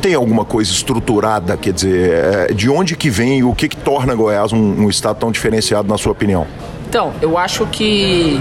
[0.00, 3.76] tem alguma coisa estruturada, quer dizer, é, de onde que vem e o que, que
[3.76, 6.46] torna Goiás um, um estado tão diferenciado, na sua opinião?
[6.88, 8.40] Então, eu acho que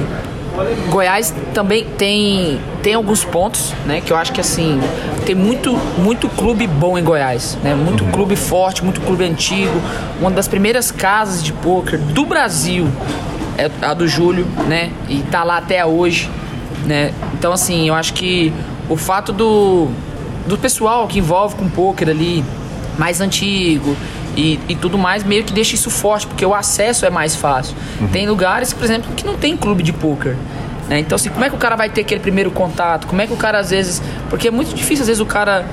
[0.89, 4.02] Goiás também tem, tem alguns pontos, né?
[4.02, 4.80] Que eu acho que assim,
[5.26, 7.76] tem muito, muito clube bom em Goiás, né?
[7.76, 9.82] Muito clube forte, muito clube antigo.
[10.19, 12.88] Uma das primeiras casas de pôquer do Brasil
[13.58, 14.91] é a do Júlio, né?
[15.08, 16.30] E tá lá até hoje,
[16.86, 17.13] né?
[17.34, 18.54] Então assim, eu acho que
[18.89, 19.88] o fato do,
[20.48, 22.43] do pessoal que envolve com pôquer ali,
[22.98, 23.95] mais antigo,
[24.36, 27.76] e, e, tudo mais, meio que deixa isso forte, porque o acesso é mais fácil.
[28.00, 28.08] Uhum.
[28.08, 30.36] Tem lugares, por exemplo, que não tem clube de poker.
[30.88, 31.00] Né?
[31.00, 33.08] Então, assim, como é que o cara vai ter aquele primeiro contato?
[33.08, 34.02] Como é que o cara, às vezes.
[34.30, 35.65] Porque é muito difícil, às vezes, o cara.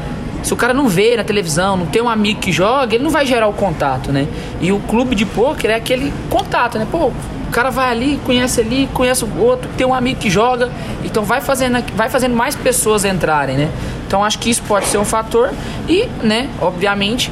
[0.42, 3.11] Se o cara não vê na televisão, não tem um amigo que joga, ele não
[3.11, 4.29] vai gerar o contato, né?
[4.61, 6.87] E o clube de poker é aquele contato, né?
[6.88, 7.11] Pô,
[7.49, 10.71] o cara vai ali, conhece ali, conhece o outro, tem um amigo que joga,
[11.05, 13.71] então vai fazendo, vai fazendo mais pessoas entrarem, né?
[14.07, 15.53] Então acho que isso pode ser um fator
[15.88, 17.31] e, né, obviamente,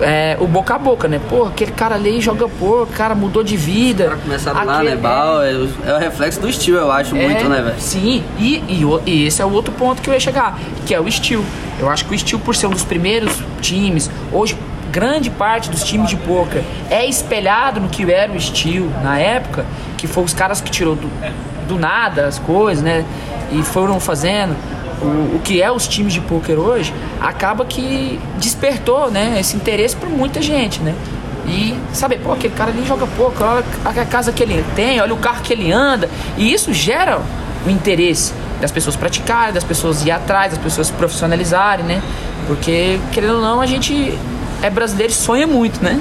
[0.00, 1.20] é, o boca a boca, né?
[1.28, 4.04] Pô, aquele cara ali joga por, cara mudou de vida.
[4.04, 4.96] Pra começar aquele, lá, né?
[4.96, 7.80] Bal, é, é, o reflexo do estilo, eu acho, é, muito, né, velho?
[7.80, 11.00] Sim, e, e, e, esse é o outro ponto que eu ia chegar, que é
[11.00, 11.44] o estilo.
[11.78, 14.56] Eu acho que o estilo, por ser um dos primeiros times, hoje
[14.90, 19.64] grande parte dos times de poker é espelhado no que era o estilo na época,
[19.96, 21.08] que foi os caras que tirou do,
[21.68, 23.04] do nada as coisas, né?
[23.52, 24.56] E foram fazendo
[25.02, 29.96] o, o que é os times de pôquer hoje, acaba que despertou né, esse interesse
[29.96, 30.94] por muita gente, né?
[31.46, 35.14] E saber, pô, aquele cara ali joga pouco, olha a casa que ele tem, olha
[35.14, 36.08] o carro que ele anda.
[36.36, 37.20] E isso gera
[37.66, 42.02] o interesse das pessoas praticarem, das pessoas ir atrás, das pessoas se profissionalizarem, né?
[42.46, 44.16] Porque, querendo ou não, a gente
[44.62, 46.00] é brasileiro e sonha muito, né?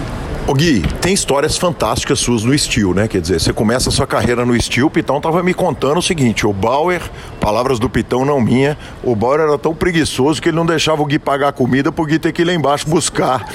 [0.50, 3.08] Ô Gui, tem histórias fantásticas suas no Steel, né?
[3.08, 6.02] Quer dizer, você começa a sua carreira no Steel, o Pitão tava me contando o
[6.02, 7.04] seguinte, o Bauer,
[7.40, 11.06] palavras do Pitão não minha, o Bauer era tão preguiçoso que ele não deixava o
[11.06, 13.46] Gui pagar a comida pro Gui ter que ir lá embaixo buscar.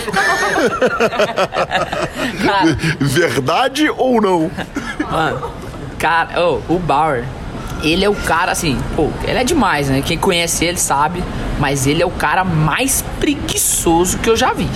[3.00, 4.48] Verdade ou não?
[5.10, 5.50] Mano,
[5.98, 7.24] cara, oh, o Bauer,
[7.82, 10.00] ele é o cara assim, pô, ele é demais, né?
[10.00, 11.24] Quem conhece ele sabe,
[11.58, 14.70] mas ele é o cara mais preguiçoso que eu já vi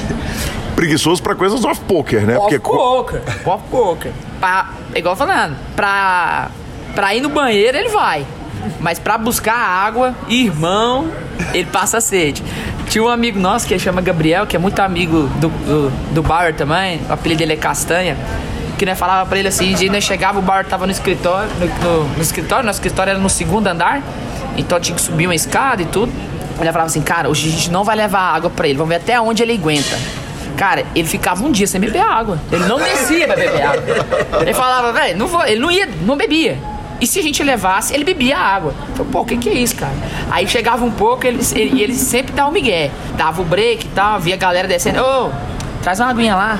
[0.78, 2.38] preguiçoso pra coisas off poker, né?
[2.38, 2.60] Off Porque...
[2.60, 4.12] poker, off poker.
[4.38, 6.50] Pra, igual falando, pra,
[6.94, 8.24] pra ir no banheiro ele vai.
[8.78, 11.10] Mas pra buscar água, irmão,
[11.52, 12.44] ele passa sede.
[12.88, 16.54] Tinha um amigo nosso que chama Gabriel, que é muito amigo do, do, do Bauer
[16.54, 18.16] também, o apelido dele é Castanha.
[18.78, 21.66] Que né, falava pra ele assim, de nós chegava, o Bauer tava no escritório, no,
[21.66, 24.00] no, no escritório, nosso escritório era no segundo andar,
[24.56, 26.12] então tinha que subir uma escada e tudo.
[26.60, 29.00] Ele falava assim, cara, hoje a gente não vai levar água pra ele, vamos ver
[29.00, 29.98] até onde ele aguenta.
[30.58, 32.36] Cara, ele ficava um dia sem beber água.
[32.50, 33.84] Ele não descia pra beber água.
[34.40, 35.46] Ele falava, velho, não vou.
[35.46, 36.58] Ele não ia, não bebia.
[37.00, 38.74] E se a gente levasse, ele bebia água.
[38.98, 39.94] Eu pô, o que, que é isso, cara?
[40.28, 42.90] Aí chegava um pouco, ele, ele, ele sempre dava o um migué.
[43.16, 45.00] Dava o break e tal, via a galera descendo.
[45.00, 45.30] Ô, oh,
[45.80, 46.58] traz uma aguinha lá.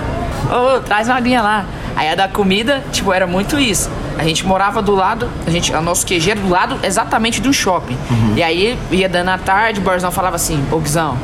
[0.49, 1.67] Ô, oh, traz uma aguinha lá.
[1.97, 3.91] Aí a da comida, tipo, era muito isso.
[4.17, 7.99] A gente morava do lado, a gente, o nosso era do lado exatamente do shopping.
[8.09, 8.35] Uhum.
[8.37, 11.19] E aí ia dando a tarde, o Borzão falava assim, ô Guizão,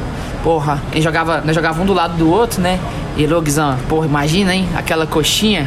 [0.44, 2.78] Porra, gente jogava, nós jogava um do lado do outro, né?
[3.16, 4.68] E Logzão, porra, imagina, hein?
[4.76, 5.66] Aquela coxinha.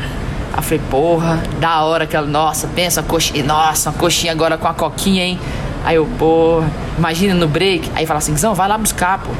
[0.54, 2.28] Aí falei, porra, da hora aquela.
[2.28, 3.44] Nossa, pensa, coxinha.
[3.44, 5.40] Nossa, uma coxinha agora com a coquinha, hein?
[5.84, 7.92] Aí eu, porra, imagina no break.
[7.96, 9.32] Aí fala assim, Guizão, vai lá buscar, pô.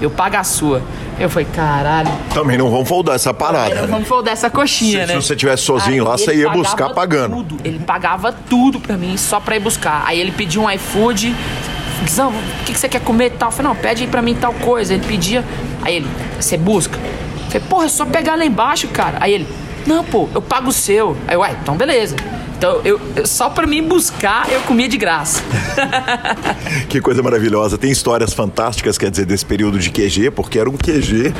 [0.00, 0.80] Eu pago a sua.
[1.18, 2.10] Eu falei, caralho.
[2.32, 3.74] Também não vamos foldar essa parada.
[3.74, 5.20] Não vamos foldar essa coxinha, se, né?
[5.20, 7.36] Se você tivesse sozinho Aí, lá, você ia buscar pagando.
[7.36, 7.56] Tudo.
[7.64, 10.04] Ele pagava tudo pra mim só pra ir buscar.
[10.06, 11.34] Aí ele pediu um iFood,
[12.04, 13.48] Guizão, o que, que você quer comer e tal?
[13.48, 14.94] Eu falei, não, pede aí pra mim tal coisa.
[14.94, 15.44] Ele pedia.
[15.82, 16.06] Aí ele,
[16.38, 16.98] você busca?
[16.98, 19.18] Eu falei, porra, é só pegar lá embaixo, cara.
[19.20, 19.48] Aí ele,
[19.86, 21.16] não, pô, eu pago o seu.
[21.26, 22.16] Aí, uai, então beleza.
[22.56, 25.42] Então, eu, eu, só pra mim buscar, eu comia de graça.
[26.88, 27.76] que coisa maravilhosa.
[27.76, 31.34] Tem histórias fantásticas, quer dizer, desse período de QG, porque era um QG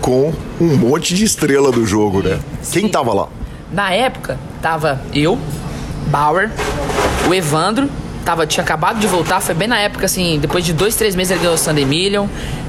[0.00, 2.38] com um monte de estrela do jogo, né?
[2.62, 2.80] Sim.
[2.80, 3.28] Quem tava lá?
[3.72, 5.38] Na época, tava eu,
[6.08, 6.50] Bauer,
[7.28, 7.88] o Evandro
[8.28, 11.30] tava, tinha acabado de voltar, foi bem na época, assim, depois de dois, três meses
[11.30, 12.26] ele ganhou o Sunday Million.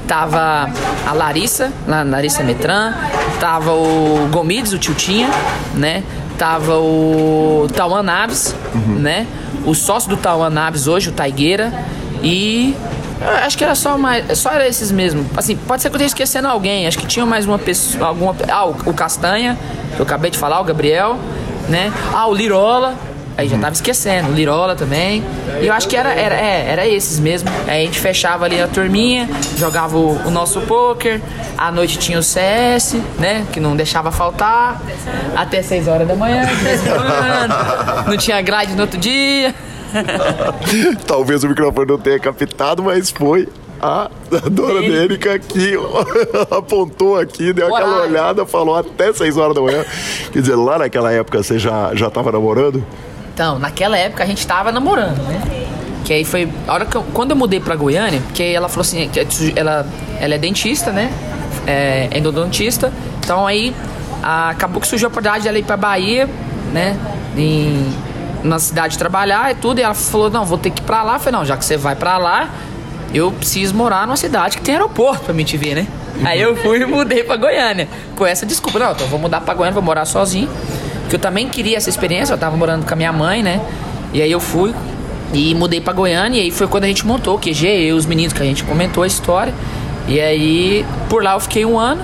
[0.08, 0.70] Tava
[1.06, 2.94] a Larissa, a Larissa Metran,
[3.38, 5.28] tava o Gomides, o Tiltinha,
[5.74, 6.02] né?
[6.38, 8.94] Tava o Tauan Naves, uhum.
[9.00, 9.26] né?
[9.66, 11.70] O sócio do Tauan Naves hoje, o Taigueira.
[12.22, 12.74] E
[13.44, 14.38] acho que era só mais.
[14.38, 15.26] Só era esses mesmo.
[15.36, 16.86] Assim, pode ser que eu esteja esquecendo alguém.
[16.86, 18.06] Acho que tinha mais uma pessoa.
[18.08, 19.58] Alguma, ah, o, o Castanha,
[19.94, 21.18] que eu acabei de falar, o Gabriel,
[21.68, 21.92] né?
[22.14, 22.96] Ah, o Lirola,
[23.40, 25.24] Aí já tava esquecendo, Lirola também.
[25.62, 27.48] E eu acho que era, era, é, era esses mesmo.
[27.66, 31.22] Aí a gente fechava ali a turminha, jogava o, o nosso poker.
[31.56, 33.46] À noite tinha o CS, né?
[33.50, 34.82] Que não deixava faltar.
[35.34, 36.42] Até 6 horas da manhã,
[38.06, 39.54] não tinha grade no outro dia.
[41.06, 43.48] Talvez o microfone não tenha captado, mas foi
[43.80, 44.10] a
[44.50, 45.72] dona Nênica que
[46.54, 49.82] apontou aqui, deu aquela olhada, falou até 6 horas da manhã.
[50.30, 52.84] Quer dizer, lá naquela época você já, já tava namorando?
[53.40, 55.40] Então, naquela época a gente tava namorando, né?
[56.04, 56.46] Que aí foi.
[56.68, 59.18] A hora que eu, quando eu mudei pra Goiânia, porque ela falou assim, que
[59.56, 59.86] ela,
[60.20, 61.10] ela é dentista, né?
[61.66, 62.92] É endodontista.
[63.24, 63.74] Então aí
[64.22, 66.28] a, acabou que surgiu a oportunidade dela ir pra Bahia,
[66.70, 66.98] né?
[67.34, 67.90] Em,
[68.44, 69.78] na cidade trabalhar e tudo.
[69.78, 71.14] E ela falou: Não, vou ter que ir pra lá.
[71.14, 72.50] Eu falei: Não, já que você vai pra lá,
[73.14, 75.86] eu preciso morar numa cidade que tem aeroporto pra mim te ver, né?
[76.26, 77.88] Aí eu fui e mudei pra Goiânia.
[78.16, 80.50] Com essa desculpa: Não, então vou mudar pra Goiânia, vou morar sozinho.
[81.10, 82.32] Porque eu também queria essa experiência.
[82.32, 83.60] Eu tava morando com a minha mãe, né?
[84.12, 84.72] E aí eu fui
[85.34, 86.38] e mudei pra Goiânia.
[86.38, 88.62] E aí foi quando a gente montou o QG, eu, os meninos que a gente
[88.62, 89.52] comentou a história.
[90.06, 92.00] E aí por lá eu fiquei um ano.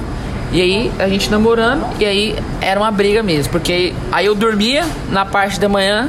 [0.50, 4.84] E aí a gente namorando, e aí era uma briga mesmo, porque aí eu dormia
[5.10, 6.08] na parte da manhã,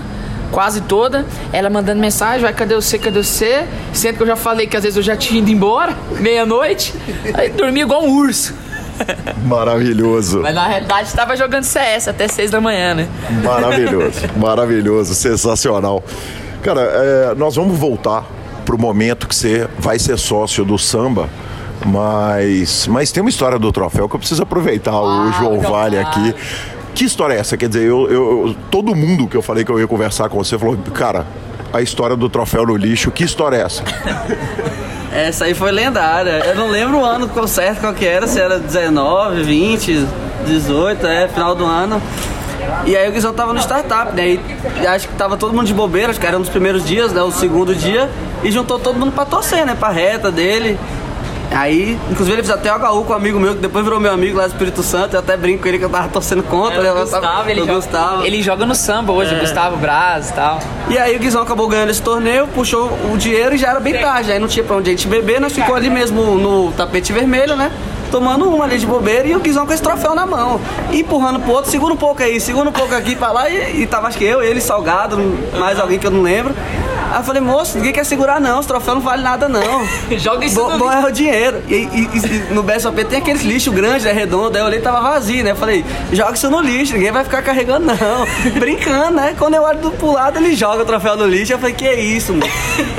[0.52, 3.66] quase toda, ela mandando mensagem, vai, cadê você, cadê você?
[3.94, 6.94] Sendo que eu já falei que às vezes eu já tinha ido embora, meia-noite,
[7.34, 8.54] aí dormia igual um urso.
[9.46, 10.42] Maravilhoso.
[10.42, 13.08] Mas na realidade estava jogando CS até seis da manhã, né?
[13.44, 16.04] Maravilhoso, maravilhoso, sensacional.
[16.62, 18.26] Cara, é, nós vamos voltar
[18.66, 21.30] pro momento que você vai ser sócio do samba.
[21.86, 25.98] Mas, mas tem uma história do troféu que eu preciso aproveitar ah, o João Vale
[25.98, 26.34] aqui.
[26.96, 27.56] Que história é essa?
[27.56, 30.58] Quer dizer, eu, eu, todo mundo que eu falei que eu ia conversar com você
[30.58, 31.28] falou, cara,
[31.72, 33.84] a história do troféu no lixo, que história é essa?
[35.18, 36.44] Essa aí foi lendária.
[36.46, 40.06] Eu não lembro o ano certo qual que era, se era 19, 20,
[40.46, 42.00] 18, é, final do ano.
[42.86, 44.38] E aí o Guizão tava no startup, né?
[44.80, 47.12] E acho que tava todo mundo de bobeira, acho que era um dos primeiros dias,
[47.12, 47.24] né?
[47.24, 48.08] O segundo dia.
[48.44, 49.76] E juntou todo mundo pra torcer, né?
[49.78, 50.78] Pra reta dele.
[51.52, 54.12] Aí, inclusive, ele fez até o HU com um amigo meu, que depois virou meu
[54.12, 55.16] amigo lá do Espírito Santo.
[55.16, 56.84] Eu até brinco com ele que eu tava torcendo contra.
[56.84, 58.26] É, o Gustavo, tava, ele, joga, Gustavo.
[58.26, 59.40] ele joga no samba hoje, é.
[59.40, 60.60] Gustavo Braz e tal.
[60.90, 63.98] E aí o Guizão acabou ganhando esse torneio, puxou o dinheiro e já era bem
[63.98, 64.32] tarde.
[64.32, 67.56] Aí não tinha pra onde a gente beber, nós ficou ali mesmo no tapete vermelho,
[67.56, 67.72] né?
[68.12, 70.60] tomando uma ali de bobeira e o Guizão com esse troféu na mão.
[70.92, 73.50] Empurrando pro outro, segura um pouco aí, segura um pouco aqui pra lá.
[73.50, 75.18] E, e tava acho que eu, ele, Salgado,
[75.60, 76.56] mais alguém que eu não lembro.
[77.12, 79.88] Aí eu falei, moço, ninguém quer segurar não, os troféus não vale nada não.
[80.18, 81.62] Joga isso Bom, bom é o dinheiro.
[81.68, 85.02] E, e, e no BSOP tem aqueles lixo grande, é redondo, aí eu olhei tava
[85.02, 85.52] vazio, né?
[85.52, 88.28] Eu falei, joga isso no lixo, ninguém vai ficar carregando não.
[88.60, 89.36] Brincando, né?
[89.38, 91.54] Quando eu olho do pro lado, ele joga o troféu no lixo.
[91.54, 92.52] Eu falei, que é isso, mano?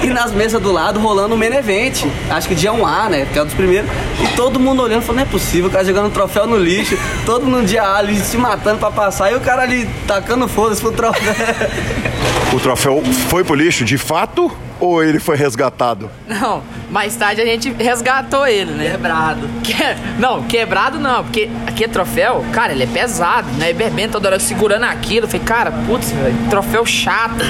[0.03, 2.11] E nas mesas do lado rolando o Menevente.
[2.31, 3.27] Acho que dia 1A, né?
[3.33, 3.91] Que é um dos primeiros.
[4.23, 7.45] E todo mundo olhando, falando, não é possível, o cara jogando troféu no lixo, todo
[7.47, 10.93] mundo dia A ali se matando pra passar, e o cara ali tacando foda-se pro
[10.93, 11.35] troféu.
[12.53, 16.11] O troféu foi pro lixo de fato ou ele foi resgatado?
[16.27, 18.91] Não, mais tarde a gente resgatou ele, né?
[18.93, 19.49] Quebrado.
[19.63, 19.75] Que...
[20.19, 23.73] Não, quebrado não, porque aqui é troféu, cara, ele é pesado, né?
[23.73, 25.27] Bebendo toda hora segurando aquilo.
[25.27, 26.13] Eu falei, cara, putz,
[26.51, 27.45] troféu chato,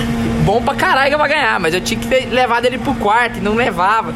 [0.45, 2.95] bom pra caralho que eu vou ganhar, mas eu tinha que ter levado ele pro
[2.95, 4.15] quarto e não levava.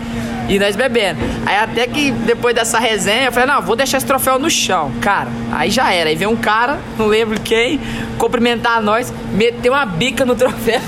[0.49, 1.21] E nós bebendo.
[1.47, 4.91] Aí até que depois dessa resenha, eu falei, não, vou deixar esse troféu no chão.
[5.01, 6.11] Cara, aí já era.
[6.11, 7.81] Aí veio um cara, não lembro quem,
[8.19, 10.81] cumprimentar nós, meteu uma bica no troféu.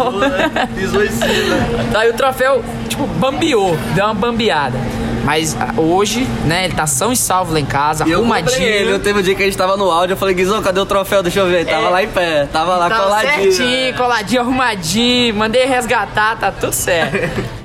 [0.74, 1.56] Pisou em cima.
[1.94, 4.78] Aí o troféu, tipo, bambiou, deu uma bambeada.
[5.24, 8.62] Mas ah, hoje, né, ele tá são e salvo lá em casa, e arrumadinho.
[8.62, 10.62] Eu ele, eu teve um dia que a gente tava no áudio, eu falei, Guizão,
[10.62, 11.22] cadê o troféu?
[11.22, 11.60] Deixa eu ver.
[11.60, 13.52] Ele tava é, lá em pé, tava lá tava coladinho.
[13.52, 17.64] Certinho, coladinho, arrumadinho, mandei resgatar, tá tudo certo.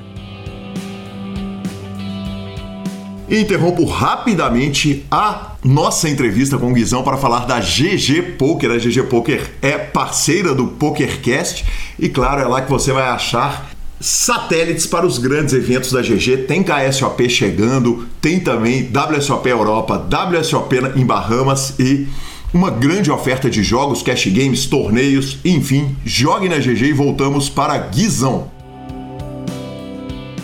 [3.30, 8.72] Interrompo rapidamente a nossa entrevista com o Guizão para falar da GG Poker.
[8.72, 11.64] A GG Poker é parceira do PokerCast
[11.96, 13.69] e, claro, é lá que você vai achar
[14.00, 16.46] satélites para os grandes eventos da GG.
[16.48, 22.08] Tem KSOP chegando, tem também WSOP Europa, WSOP em Bahamas e
[22.52, 27.76] uma grande oferta de jogos, cash games, torneios, enfim, jogue na GG e voltamos para
[27.78, 28.50] Guizão.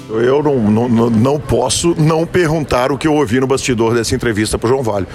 [0.09, 4.57] Eu não, não, não posso não perguntar o que eu ouvi no bastidor dessa entrevista
[4.57, 5.07] pro João Vale.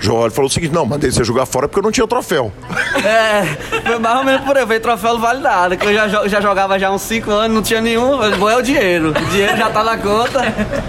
[0.00, 2.52] João Vale falou o seguinte: não, mandei você jogar fora porque eu não tinha troféu.
[3.04, 3.44] É,
[3.82, 6.40] foi mais ou menos por aí, foi troféu não vale nada, que eu já, já
[6.40, 9.10] jogava já uns 5 anos, não tinha nenhum, bom é o dinheiro.
[9.10, 10.42] O dinheiro já tá na conta,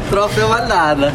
[0.10, 1.14] troféu vale nada.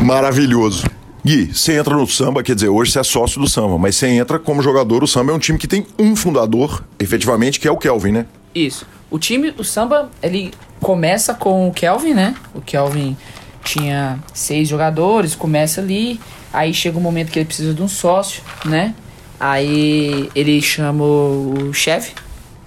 [0.00, 0.84] Maravilhoso.
[1.24, 4.08] Gui, você entra no samba, quer dizer, hoje você é sócio do samba, mas você
[4.08, 7.70] entra como jogador, o samba é um time que tem um fundador, efetivamente, que é
[7.70, 8.26] o Kelvin, né?
[8.54, 8.86] Isso.
[9.10, 12.34] O time, o samba, ele começa com o Kelvin, né?
[12.54, 13.16] O Kelvin
[13.64, 16.20] tinha seis jogadores, começa ali,
[16.52, 18.94] aí chega um momento que ele precisa de um sócio, né?
[19.40, 22.14] Aí ele chama o chefe,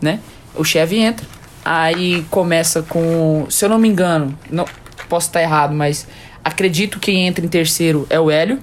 [0.01, 0.19] né?
[0.55, 1.25] O chefe entra.
[1.63, 4.65] Aí começa com, se eu não me engano, não
[5.07, 6.07] posso estar errado, mas
[6.43, 8.59] acredito que entra em terceiro é o Hélio.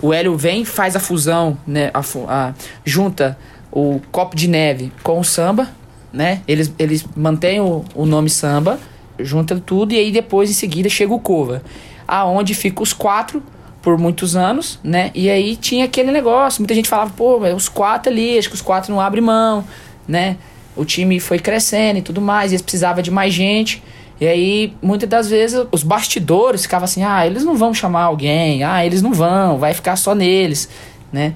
[0.00, 1.90] O Hélio vem, faz a fusão, né?
[1.94, 2.54] A, a,
[2.84, 3.38] junta
[3.70, 5.68] o copo de neve com o samba,
[6.12, 6.42] né?
[6.46, 8.78] Eles, eles mantêm o, o nome samba
[9.18, 11.62] junta tudo e aí depois em seguida chega o Cova,
[12.06, 13.42] aonde fica os quatro
[13.82, 15.10] por muitos anos, né?
[15.14, 18.62] E aí tinha aquele negócio, muita gente falava, pô, os quatro ali, acho que os
[18.62, 19.64] quatro não abrem mão,
[20.08, 20.36] né?
[20.76, 23.82] o time foi crescendo e tudo mais, e eles precisavam de mais gente.
[24.20, 28.62] E aí, muitas das vezes, os bastidores ficavam assim: ah, eles não vão chamar alguém,
[28.62, 30.68] ah, eles não vão, vai ficar só neles,
[31.12, 31.34] né?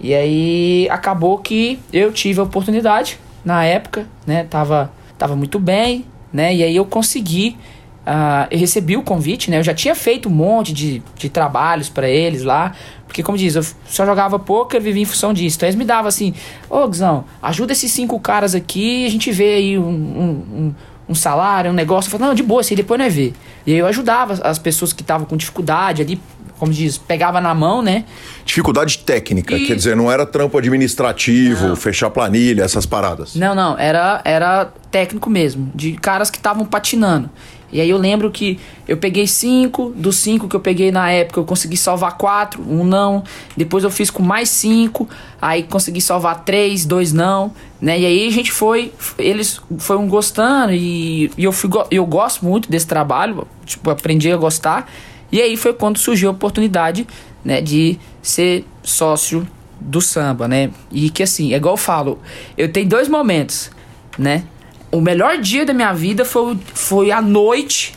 [0.00, 4.44] E aí acabou que eu tive a oportunidade na época, né?
[4.44, 6.54] Tava, tava muito bem, né?
[6.54, 7.56] E aí eu consegui,
[8.06, 9.58] uh, eu recebi o convite, né?
[9.58, 12.74] Eu já tinha feito um monte de, de trabalhos para eles lá,
[13.06, 15.56] porque como diz, eu só jogava poker, vivia em função disso.
[15.56, 16.34] Então eles me davam assim,
[16.68, 20.74] ô Guizão, ajuda esses cinco caras aqui, a gente vê aí um, um,
[21.08, 22.08] um salário, um negócio.
[22.08, 23.32] Eu falava, não, de boa, assim, depois não é ver.
[23.66, 26.20] E aí eu ajudava as pessoas que estavam com dificuldade ali,
[26.58, 28.04] como diz, pegava na mão, né?
[28.44, 29.66] Dificuldade técnica, e...
[29.66, 31.76] quer dizer, não era trampo administrativo, não.
[31.76, 33.34] fechar planilha, essas paradas.
[33.34, 37.30] Não, não, era, era técnico mesmo, de caras que estavam patinando.
[37.70, 41.38] E aí eu lembro que eu peguei cinco, dos cinco que eu peguei na época
[41.38, 43.22] eu consegui salvar quatro, um não.
[43.56, 45.08] Depois eu fiz com mais cinco,
[45.40, 47.98] aí consegui salvar três, dois não, né?
[48.00, 52.70] E aí a gente foi, eles foram gostando e, e eu, fui, eu gosto muito
[52.70, 54.90] desse trabalho, tipo, aprendi a gostar.
[55.30, 57.06] E aí foi quando surgiu a oportunidade,
[57.44, 59.46] né, de ser sócio
[59.78, 60.70] do samba, né?
[60.90, 62.18] E que assim, é igual eu falo,
[62.56, 63.70] eu tenho dois momentos,
[64.18, 64.44] né?
[64.90, 67.94] O melhor dia da minha vida foi, foi a noite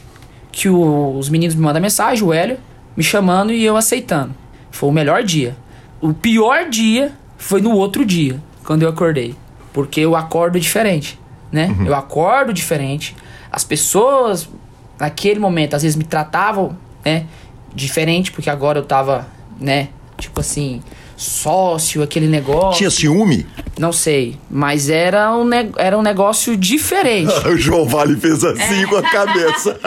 [0.52, 2.58] que o, os meninos me mandam mensagem, o Hélio,
[2.96, 4.34] me chamando e eu aceitando.
[4.70, 5.56] Foi o melhor dia.
[6.02, 9.36] O pior dia foi no outro dia, quando eu acordei.
[9.72, 11.18] Porque eu acordo diferente,
[11.52, 11.74] né?
[11.78, 11.86] Uhum.
[11.86, 13.16] Eu acordo diferente.
[13.50, 14.50] As pessoas,
[15.00, 17.26] naquele momento, às vezes me tratavam né?
[17.74, 19.28] Diferente, porque agora eu tava,
[19.60, 19.90] né?
[20.18, 20.82] Tipo assim,
[21.22, 22.80] sócio, aquele negócio.
[22.80, 23.46] Tinha ciúme?
[23.78, 25.48] Não sei, mas era um,
[25.78, 27.32] era um negócio diferente.
[27.48, 28.88] o João Vale fez assim é.
[28.88, 29.80] com a cabeça.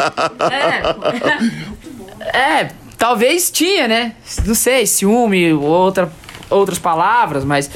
[2.33, 2.39] é.
[2.39, 4.15] é, talvez tinha, né?
[4.47, 6.13] Não sei, ciúme, outra,
[6.49, 7.69] outras palavras, mas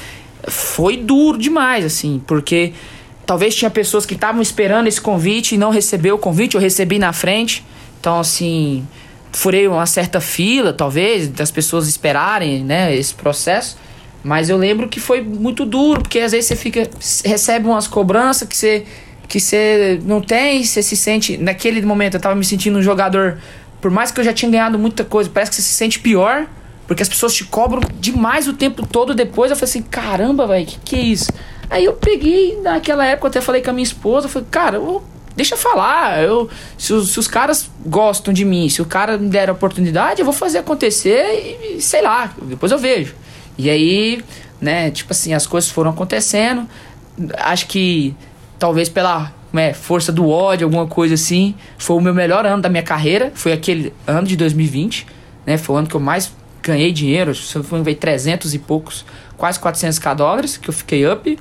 [0.46, 2.72] foi duro demais, assim, porque
[3.26, 6.96] talvez tinha pessoas que estavam esperando esse convite e não recebeu o convite, eu recebi
[6.96, 7.64] na frente.
[7.98, 8.86] Então, assim,
[9.32, 13.76] furei uma certa fila, talvez, das pessoas esperarem, né, esse processo.
[14.22, 16.88] Mas eu lembro que foi muito duro, porque às vezes você fica
[17.24, 18.84] recebe umas cobranças que você
[19.28, 23.38] que você não tem, você se sente naquele momento eu tava me sentindo um jogador,
[23.78, 26.46] por mais que eu já tinha ganhado muita coisa, parece que você se sente pior,
[26.86, 29.50] porque as pessoas te cobram demais o tempo todo depois.
[29.50, 31.30] Eu falei assim, caramba, velho, que que é isso?
[31.68, 34.76] Aí eu peguei, naquela época eu até falei com a minha esposa, eu falei, cara,
[34.76, 35.04] eu
[35.38, 36.22] deixa falar.
[36.22, 39.52] Eu, se, os, se os caras gostam de mim, se o cara me der a
[39.52, 43.14] oportunidade, eu vou fazer acontecer e, sei lá, depois eu vejo.
[43.56, 44.22] E aí,
[44.60, 46.68] né, tipo assim, as coisas foram acontecendo.
[47.38, 48.14] Acho que
[48.58, 52.68] talvez pela né, força do ódio, alguma coisa assim, foi o meu melhor ano da
[52.68, 53.30] minha carreira.
[53.34, 55.06] Foi aquele ano de 2020,
[55.46, 55.56] né?
[55.56, 57.32] Foi o ano que eu mais ganhei dinheiro.
[57.54, 59.04] Eu ver 300 e poucos,
[59.36, 61.38] quase 400k dólares que eu fiquei up.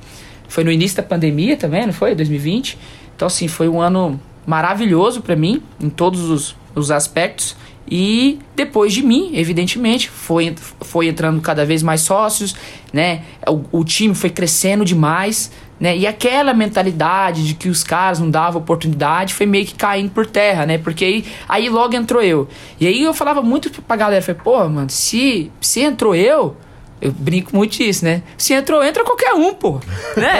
[0.47, 2.13] Foi no início da pandemia também, não foi?
[2.13, 2.77] 2020.
[3.17, 7.55] Então, assim, foi um ano maravilhoso para mim, em todos os, os aspectos.
[7.89, 12.55] E depois de mim, evidentemente, foi, foi entrando cada vez mais sócios,
[12.93, 13.23] né?
[13.47, 15.97] O, o, time foi crescendo demais, né?
[15.97, 20.27] E aquela mentalidade de que os caras não davam oportunidade foi meio que caindo por
[20.27, 20.77] terra, né?
[20.77, 22.47] Porque aí, aí logo entrou eu.
[22.79, 26.55] E aí eu falava muito pra galera, falei, pô, mano, se, se entrou eu,
[27.01, 28.23] eu brinco muito disso, né?
[28.37, 29.79] Se entrou, entra qualquer um, pô.
[30.15, 30.39] Né?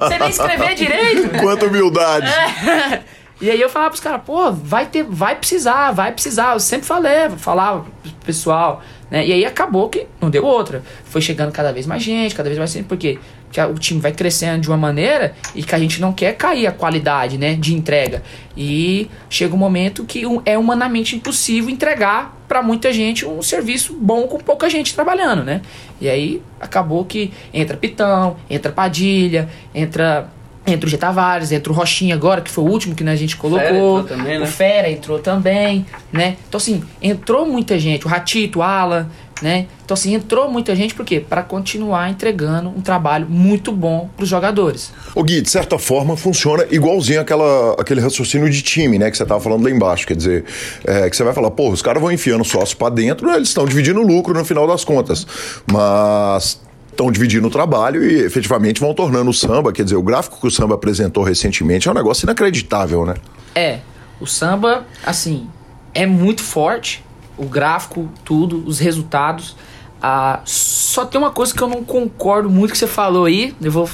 [0.00, 1.30] Você nem escrever direito.
[1.40, 2.26] Quanta humildade.
[2.26, 3.02] É.
[3.38, 6.54] E aí eu falava pros caras, pô, vai ter, vai precisar, vai precisar.
[6.54, 9.26] Eu sempre falei, falava pro pessoal, né?
[9.26, 10.82] E aí acabou que não deu outra.
[11.04, 13.18] Foi chegando cada vez mais gente, cada vez mais gente, porque
[13.50, 16.66] que o time vai crescendo de uma maneira e que a gente não quer cair
[16.66, 18.22] a qualidade, né, de entrega.
[18.56, 24.26] E chega um momento que é humanamente impossível entregar para muita gente um serviço bom
[24.26, 25.62] com pouca gente trabalhando, né?
[26.00, 30.30] E aí acabou que entra Pitão, entra Padilha, entra
[30.66, 33.36] entra o G Tavares, entra o Rochinha agora, que foi o último que a gente
[33.36, 34.02] colocou.
[34.02, 34.44] Fera também, né?
[34.44, 36.36] O Fera entrou também, né?
[36.48, 38.04] Então, assim, entrou muita gente.
[38.04, 39.08] O Ratito, o Alan,
[39.42, 39.66] né?
[39.84, 41.20] Então assim, entrou muita gente por quê?
[41.20, 44.92] Para continuar entregando um trabalho muito bom para os jogadores.
[45.14, 49.24] O Gui, de certa forma funciona igualzinho aquela, aquele raciocínio de time, né, que você
[49.24, 50.44] tava falando lá embaixo, quer dizer,
[50.84, 53.66] é, que você vai falar, pô, os caras vão enfiando sócio para dentro, eles estão
[53.66, 55.26] dividindo o lucro no final das contas.
[55.70, 56.60] Mas
[56.96, 60.46] estão dividindo o trabalho e efetivamente vão tornando o samba, quer dizer, o gráfico que
[60.46, 63.14] o samba apresentou recentemente é um negócio inacreditável, né?
[63.54, 63.80] É,
[64.18, 65.46] o samba, assim,
[65.92, 67.04] é muito forte,
[67.36, 69.56] o gráfico, tudo, os resultados.
[70.02, 73.54] Ah, só tem uma coisa que eu não concordo muito que você falou aí.
[73.60, 73.88] Eu vou.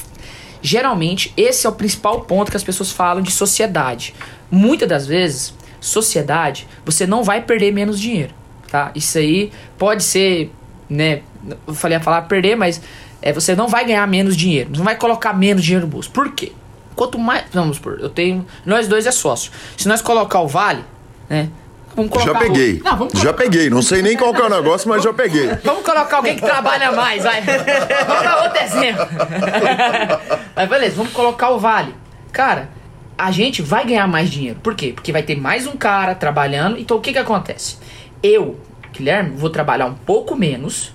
[0.61, 4.15] Geralmente, esse é o principal ponto que as pessoas falam de sociedade.
[4.51, 8.33] Muitas das vezes, sociedade, você não vai perder menos dinheiro,
[8.71, 8.93] tá?
[8.95, 10.53] Isso aí pode ser,
[10.89, 11.23] né?
[11.67, 12.81] Eu falei a falar perder, mas
[13.21, 16.11] é, você não vai ganhar menos dinheiro, não vai colocar menos dinheiro no bolso.
[16.11, 16.53] Por quê?
[16.95, 17.45] Quanto mais.
[17.53, 18.47] Vamos por, eu tenho.
[18.65, 19.51] Nós dois é sócio.
[19.77, 20.85] Se nós colocar o vale,
[21.29, 21.49] né?
[21.97, 22.81] Já colocar peguei.
[22.81, 23.71] O, não, vamos Já peguei.
[23.71, 25.49] Não sei nem qual que é o negócio, mas já peguei.
[25.63, 27.43] Vamos colocar alguém que trabalha mais, vai.
[27.43, 29.07] Vamos dar outro exemplo.
[30.57, 31.95] Mas beleza, vamos colocar o vale.
[32.31, 32.69] Cara,
[33.17, 34.59] a gente vai ganhar mais dinheiro.
[34.63, 34.93] Por quê?
[34.95, 36.79] Porque vai ter mais um cara trabalhando.
[36.79, 37.77] Então o que que acontece?
[38.23, 38.59] Eu,
[38.93, 40.95] Guilherme, vou trabalhar um pouco menos,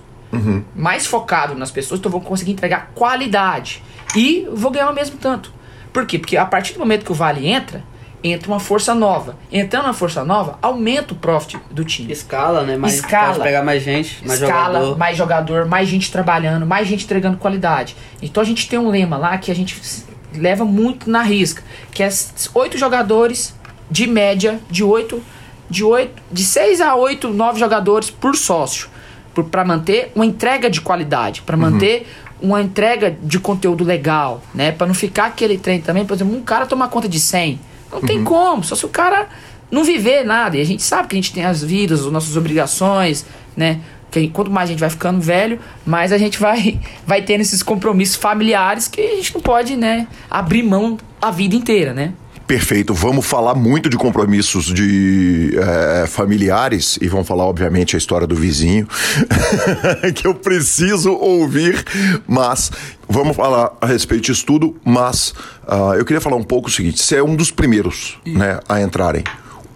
[0.75, 3.83] mais focado nas pessoas, então vou conseguir entregar qualidade.
[4.15, 5.51] E vou ganhar o mesmo tanto.
[5.91, 6.19] Por quê?
[6.19, 7.83] Porque a partir do momento que o vale entra,
[8.31, 9.35] entra uma força nova.
[9.51, 12.11] Entrando na força nova, aumenta o profit do time.
[12.11, 12.77] Escala, né?
[12.77, 13.33] Mais, Escala.
[13.33, 14.97] Pode pegar mais gente, mais escala, jogador.
[14.97, 17.95] mais jogador, mais gente trabalhando, mais gente entregando qualidade.
[18.21, 19.79] Então a gente tem um lema lá que a gente
[20.35, 22.09] leva muito na risca, que é
[22.53, 23.55] oito jogadores
[23.89, 25.21] de média de oito,
[25.69, 28.89] de oito, de seis a oito, nove jogadores por sócio,
[29.51, 32.07] para manter uma entrega de qualidade, para manter
[32.41, 34.71] uma entrega de conteúdo legal, né?
[34.71, 37.59] Para não ficar aquele trem também, por exemplo, um cara tomar conta de 100,
[37.91, 39.27] não tem como, só se o cara
[39.71, 40.57] não viver nada.
[40.57, 43.25] E a gente sabe que a gente tem as vidas, as nossas obrigações,
[43.55, 43.79] né?
[44.09, 47.61] Que quanto mais a gente vai ficando velho, mais a gente vai, vai tendo esses
[47.61, 52.13] compromissos familiares que a gente não pode, né, abrir mão a vida inteira, né?
[52.47, 52.93] Perfeito.
[52.93, 58.35] Vamos falar muito de compromissos de eh, familiares e vamos falar, obviamente, a história do
[58.35, 58.87] vizinho,
[60.15, 61.83] que eu preciso ouvir,
[62.25, 62.71] mas
[63.07, 64.77] vamos falar a respeito disso tudo.
[64.85, 65.35] Mas
[65.67, 68.81] ah, eu queria falar um pouco o seguinte: você é um dos primeiros né, a
[68.81, 69.25] entrarem.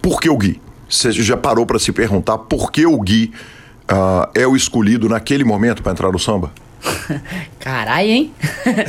[0.00, 0.58] Por que o Gui?
[0.88, 3.32] Você já parou para se perguntar por que o Gui
[3.86, 6.50] ah, é o escolhido naquele momento para entrar no samba?
[7.60, 8.34] Caralho, hein?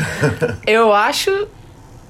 [0.65, 1.29] eu acho.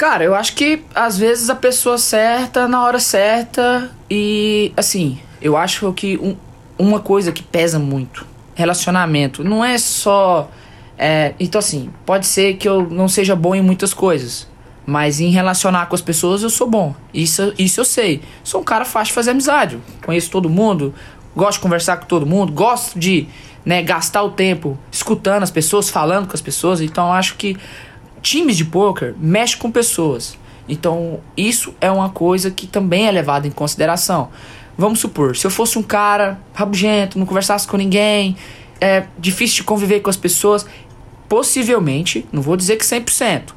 [0.04, 3.90] Cara, eu acho que às vezes a pessoa certa na hora certa.
[4.12, 6.36] E assim, eu acho que um-
[6.78, 9.46] uma coisa que pesa muito: relacionamento.
[9.46, 10.50] Não é só.
[10.98, 14.46] é, então, assim, pode ser que eu não seja bom em muitas coisas.
[14.86, 16.94] Mas em relacionar com as pessoas eu sou bom.
[17.14, 18.22] Isso, isso eu sei.
[18.44, 19.80] Sou um cara fácil de fazer amizade.
[20.06, 20.94] Conheço todo mundo,
[21.34, 23.26] gosto de conversar com todo mundo, gosto de
[23.64, 26.82] né, gastar o tempo escutando as pessoas, falando com as pessoas.
[26.82, 27.58] Então acho que
[28.24, 30.36] times de poker mexem com pessoas.
[30.68, 34.30] Então isso é uma coisa que também é levada em consideração.
[34.76, 38.36] Vamos supor, se eu fosse um cara rabugento, não conversasse com ninguém,
[38.82, 40.66] é difícil de conviver com as pessoas,
[41.30, 43.50] possivelmente, não vou dizer que 100%,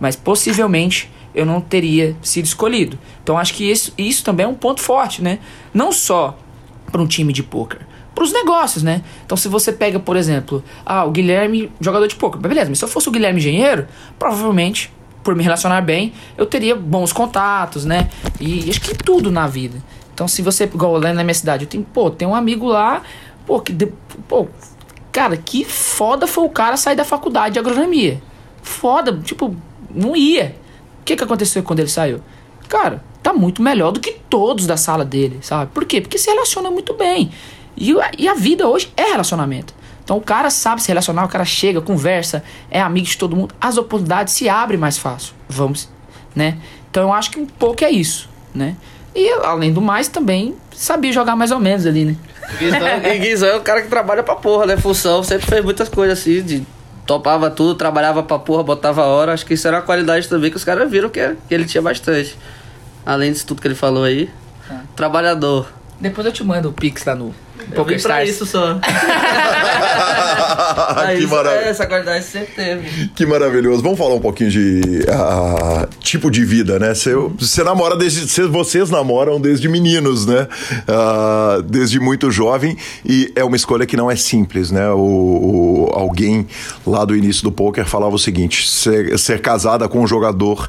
[0.00, 2.98] mas possivelmente eu não teria sido escolhido.
[3.22, 5.38] Então acho que isso, isso também é um ponto forte, né?
[5.72, 6.38] Não só
[6.90, 7.80] para um time de poker,
[8.14, 9.02] para os negócios, né?
[9.24, 12.68] Então se você pega, por exemplo, ah, o Guilherme jogador de poker, beleza?
[12.70, 13.86] Mas se eu fosse o Guilherme engenheiro,
[14.18, 14.92] provavelmente
[15.22, 18.10] por me relacionar bem, eu teria bons contatos, né?
[18.40, 19.82] E acho que tudo na vida.
[20.12, 23.02] Então se você igual lá na minha cidade, eu tenho, pô, tem um amigo lá,
[23.46, 23.92] pô, que de-
[24.28, 24.46] pô,
[25.10, 28.22] cara, que foda foi o cara sair da faculdade de agronomia.
[28.62, 29.56] Foda, tipo,
[29.90, 30.56] não ia.
[31.00, 32.20] O que, que aconteceu quando ele saiu?
[32.68, 35.70] Cara, tá muito melhor do que todos da sala dele, sabe?
[35.72, 36.00] Por quê?
[36.00, 37.30] Porque se relaciona muito bem.
[37.76, 39.74] E, a- e a vida hoje é relacionamento.
[40.04, 43.54] Então o cara sabe se relacionar, o cara chega, conversa, é amigo de todo mundo,
[43.60, 45.32] as oportunidades se abrem mais fácil.
[45.48, 45.88] Vamos,
[46.36, 46.58] né?
[46.90, 48.76] Então eu acho que um pouco é isso, né?
[49.14, 52.16] E além do mais, também sabia jogar mais ou menos ali, né?
[52.58, 52.78] Guizão,
[53.14, 54.76] e Guizão é o cara que trabalha pra porra, né?
[54.76, 56.66] Função, sempre fez muitas coisas assim, de
[57.06, 59.32] topava tudo, trabalhava pra porra, botava a hora.
[59.32, 61.80] Acho que isso era uma qualidade também que os caras viram que, que ele tinha
[61.82, 62.36] bastante.
[63.06, 64.28] Além disso tudo que ele falou aí.
[64.96, 65.72] Trabalhador.
[66.00, 67.34] Depois eu te mando o Pix lá no
[67.72, 68.78] Eu vim pra isso só.
[70.94, 71.64] Pra que isso, maravilha.
[71.66, 73.08] é, essa qualidade sempre teve.
[73.08, 73.82] Que maravilhoso.
[73.82, 76.94] Vamos falar um pouquinho de ah, tipo de vida, né?
[76.94, 78.28] Você, você namora desde.
[78.28, 80.46] cê- Vocês namoram desde meninos, né?
[80.88, 82.76] Ah, desde muito jovem.
[83.04, 84.88] E é uma escolha que não é simples, né?
[84.90, 86.46] O, o- alguém
[86.86, 90.68] lá do início do poker falava o seguinte: ser, ser casada com um jogador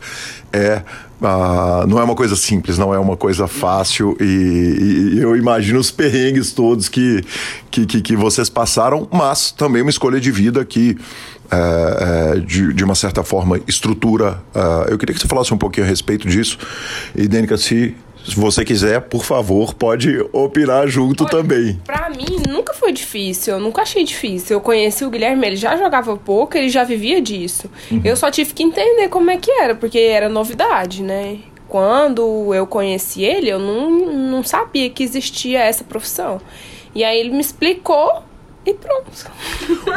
[0.56, 0.84] é.
[1.22, 5.80] ah, não é uma coisa simples, não é uma coisa fácil e, e eu imagino
[5.80, 7.24] os perrengues todos que,
[7.70, 10.98] que, que, que vocês passaram, mas também uma escolha de vida que
[11.52, 14.42] é, é, de, de uma certa forma, estrutura.
[14.54, 16.58] é, eu queria que você falasse um pouquinho a respeito disso.
[17.16, 17.96] E, Dênica, se,
[18.28, 21.80] se você quiser, por favor, pode opinar junto Olha, também.
[21.86, 23.54] Pra mim, nunca foi difícil.
[23.54, 24.58] Eu nunca achei difícil.
[24.58, 27.70] Eu conheci o Guilherme, ele já jogava pouco, ele já vivia disso.
[28.04, 31.38] Eu só tive que entender como é que era, porque era novidade, né?
[31.68, 36.42] Quando eu conheci ele, eu não, não sabia que existia essa profissão.
[36.94, 38.24] E aí ele me explicou
[38.66, 39.12] e pronto.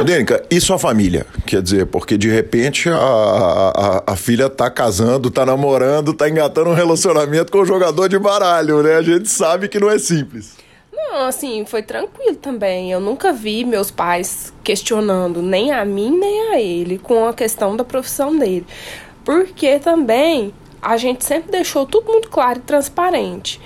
[0.05, 1.27] Dênica, e sua família?
[1.47, 6.71] Quer dizer, porque de repente a, a, a filha tá casando, tá namorando, tá engatando
[6.71, 8.97] um relacionamento com um jogador de baralho, né?
[8.97, 10.57] A gente sabe que não é simples.
[10.93, 12.93] Não, assim, foi tranquilo também.
[12.93, 17.77] Eu nunca vi meus pais questionando nem a mim nem a ele com a questão
[17.77, 18.66] da profissão dele.
[19.25, 20.53] Porque também
[20.83, 23.61] a gente sempre deixou tudo muito claro e transparente.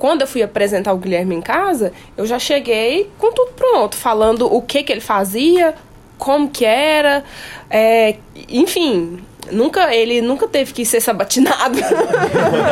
[0.00, 4.50] Quando eu fui apresentar o Guilherme em casa, eu já cheguei com tudo pronto, falando
[4.50, 5.74] o que que ele fazia,
[6.16, 7.22] como que era,
[7.68, 8.16] é,
[8.48, 9.18] enfim,
[9.52, 11.78] nunca ele nunca teve que ser sabatinado.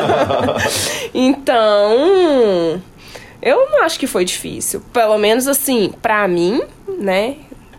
[1.12, 2.80] então,
[3.42, 6.62] eu não acho que foi difícil, pelo menos assim, para mim,
[6.98, 7.36] né?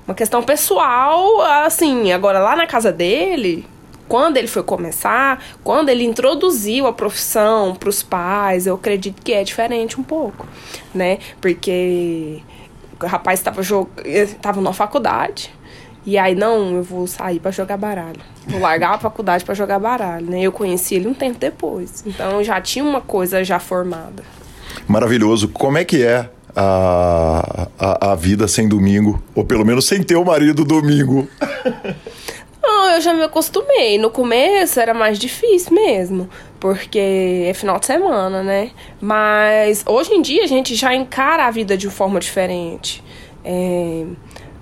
[0.07, 3.65] Uma questão pessoal, assim, agora lá na casa dele,
[4.09, 9.31] quando ele foi começar, quando ele introduziu a profissão para os pais, eu acredito que
[9.31, 10.47] é diferente um pouco,
[10.93, 11.19] né?
[11.39, 12.41] Porque
[13.01, 13.61] o rapaz estava
[14.03, 15.53] estava na faculdade
[16.05, 18.19] e aí não, eu vou sair para jogar baralho.
[18.47, 20.41] Vou largar a faculdade para jogar baralho, né?
[20.41, 22.03] Eu conheci ele um tempo depois.
[22.05, 24.23] Então já tinha uma coisa já formada.
[24.87, 25.49] Maravilhoso.
[25.49, 29.21] Como é que é a, a, a vida sem domingo?
[29.35, 31.27] Ou pelo menos sem ter o marido domingo?
[32.69, 33.97] Não, eu já me acostumei.
[33.97, 38.69] No começo era mais difícil mesmo, porque é final de semana, né?
[39.01, 43.03] Mas hoje em dia a gente já encara a vida de forma diferente.
[43.43, 44.05] É...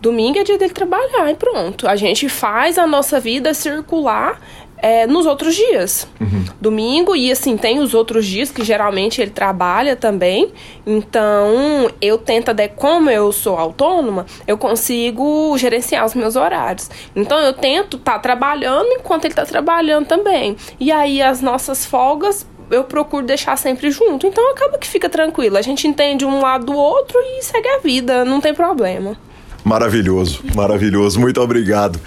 [0.01, 1.85] Domingo é dia dele trabalhar e pronto.
[1.85, 4.39] A gente faz a nossa vida circular
[4.77, 6.07] é, nos outros dias.
[6.19, 6.45] Uhum.
[6.59, 10.51] Domingo, e assim, tem os outros dias que geralmente ele trabalha também.
[10.85, 16.89] Então, eu tento, de, como eu sou autônoma, eu consigo gerenciar os meus horários.
[17.15, 20.55] Então, eu tento estar tá trabalhando enquanto ele está trabalhando também.
[20.79, 24.27] E aí, as nossas folgas eu procuro deixar sempre junto.
[24.27, 25.57] Então acaba que fica tranquilo.
[25.57, 29.17] A gente entende um lado do outro e segue a vida, não tem problema.
[29.63, 31.19] Maravilhoso, maravilhoso.
[31.19, 31.99] Muito obrigado.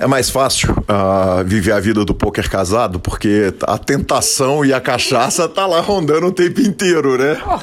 [0.00, 4.80] É mais fácil uh, viver a vida do poker casado, porque a tentação e a
[4.80, 7.38] cachaça tá lá rondando o tempo inteiro, né?
[7.46, 7.60] Oh,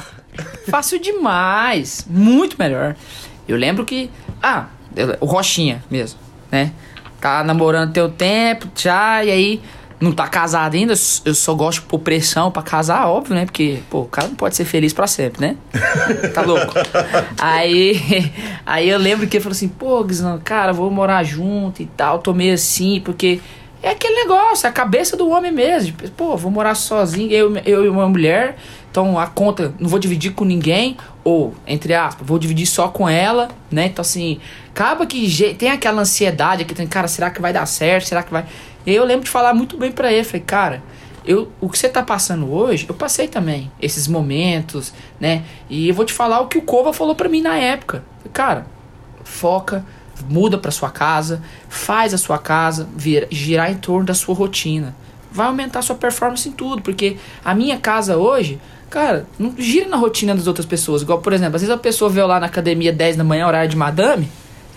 [0.70, 2.06] fácil demais.
[2.08, 2.94] Muito melhor.
[3.48, 4.08] Eu lembro que.
[4.40, 4.66] Ah,
[5.18, 6.70] o Rochinha mesmo, né?
[7.20, 9.62] Tá namorando teu tempo, já, e aí
[10.00, 10.94] não tá casado ainda,
[11.24, 13.44] eu só gosto por pressão pra casar, óbvio, né?
[13.44, 15.56] Porque, pô, o cara não pode ser feliz pra sempre, né?
[16.32, 16.72] Tá louco?
[17.38, 18.32] aí,
[18.64, 22.20] aí eu lembro que ele falou assim, pô, Guizão, cara, vou morar junto e tal,
[22.20, 23.40] tô meio assim, porque
[23.82, 25.94] é aquele negócio, é a cabeça do homem mesmo.
[26.16, 28.56] Pô, vou morar sozinho, eu, eu e uma mulher,
[28.90, 33.08] então a conta não vou dividir com ninguém, ou, entre aspas, vou dividir só com
[33.08, 33.86] ela, né?
[33.86, 34.40] Então, assim,
[34.70, 38.06] acaba que tem aquela ansiedade que tem, cara, será que vai dar certo?
[38.06, 38.46] Será que vai.
[38.88, 40.82] E eu lembro de falar muito bem para ele, falei, cara,
[41.22, 45.44] eu, o que você tá passando hoje, eu passei também esses momentos, né?
[45.68, 48.02] E eu vou te falar o que o Cova falou para mim na época.
[48.16, 48.66] Falei, cara,
[49.24, 49.84] foca,
[50.26, 54.96] muda para sua casa, faz a sua casa vir, girar em torno da sua rotina.
[55.30, 58.58] Vai aumentar sua performance em tudo, porque a minha casa hoje,
[58.88, 61.02] cara, não gira na rotina das outras pessoas.
[61.02, 63.68] Igual, por exemplo, às vezes a pessoa eu lá na academia 10 da manhã, horário
[63.68, 64.30] de madame,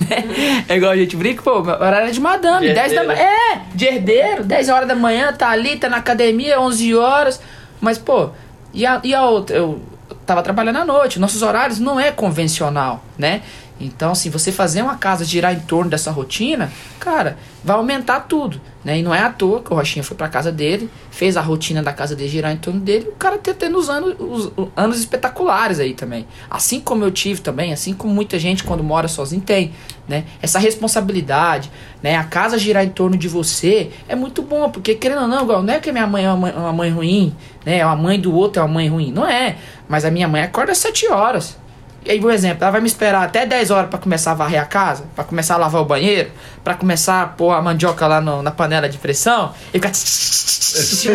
[0.10, 0.64] né?
[0.68, 3.20] É igual a gente brinca, pô, horário é de madame, de 10 da manhã.
[3.20, 7.41] É, de herdeiro, 10 horas da manhã, tá ali, tá na academia, 11 horas.
[7.80, 8.30] Mas, pô,
[8.74, 9.58] e a, e a outra?
[9.58, 9.82] Eu
[10.26, 13.41] tava trabalhando à noite, nossos horários não é convencional, né?
[13.86, 18.61] Então, assim, você fazer uma casa girar em torno dessa rotina, cara, vai aumentar tudo,
[18.84, 18.99] né?
[18.99, 21.82] E não é à toa que o Rochinha foi pra casa dele, fez a rotina
[21.82, 24.67] da casa dele girar em torno dele, o cara tá tendo os anos, os, os
[24.75, 26.27] anos espetaculares aí também.
[26.49, 29.73] Assim como eu tive também, assim como muita gente quando mora sozinho tem,
[30.07, 30.25] né?
[30.41, 31.71] Essa responsabilidade,
[32.01, 32.15] né?
[32.17, 35.73] A casa girar em torno de você é muito bom, porque querendo ou não, não
[35.73, 37.82] é que minha mãe é uma mãe, uma mãe ruim, né?
[37.82, 39.57] A mãe do outro é uma mãe ruim, não é.
[39.88, 41.57] Mas a minha mãe acorda às 7 horas.
[42.04, 44.60] E aí, por exemplo, ela vai me esperar até 10 horas para começar a varrer
[44.60, 46.32] a casa, para começar a lavar o banheiro,
[46.64, 49.91] para começar a pôr a mandioca lá no, na panela de pressão e ficar.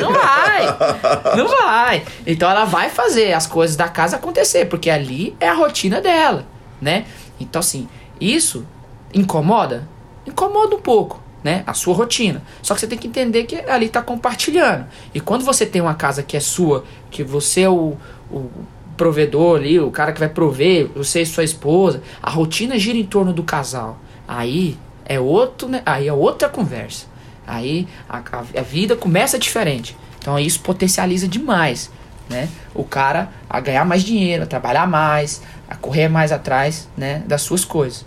[0.00, 1.36] Não vai!
[1.36, 2.04] Não vai!
[2.24, 6.46] Então ela vai fazer as coisas da casa acontecer, porque ali é a rotina dela,
[6.80, 7.04] né?
[7.40, 7.88] Então, assim,
[8.20, 8.64] isso
[9.12, 9.88] incomoda?
[10.24, 11.64] Incomoda um pouco, né?
[11.66, 12.42] A sua rotina.
[12.62, 14.86] Só que você tem que entender que ali está compartilhando.
[15.12, 17.96] E quando você tem uma casa que é sua, que você é o,
[18.30, 18.50] o
[18.96, 23.04] provedor ali, o cara que vai prover, você e sua esposa, a rotina gira em
[23.04, 23.98] torno do casal.
[24.26, 25.82] Aí é outro, né?
[25.86, 27.06] aí é outra conversa.
[27.46, 29.96] Aí a, a, a vida começa diferente.
[30.18, 31.90] Então isso potencializa demais,
[32.28, 32.48] né?
[32.74, 37.42] O cara a ganhar mais dinheiro, a trabalhar mais, a correr mais atrás, né, das
[37.42, 38.04] suas coisas.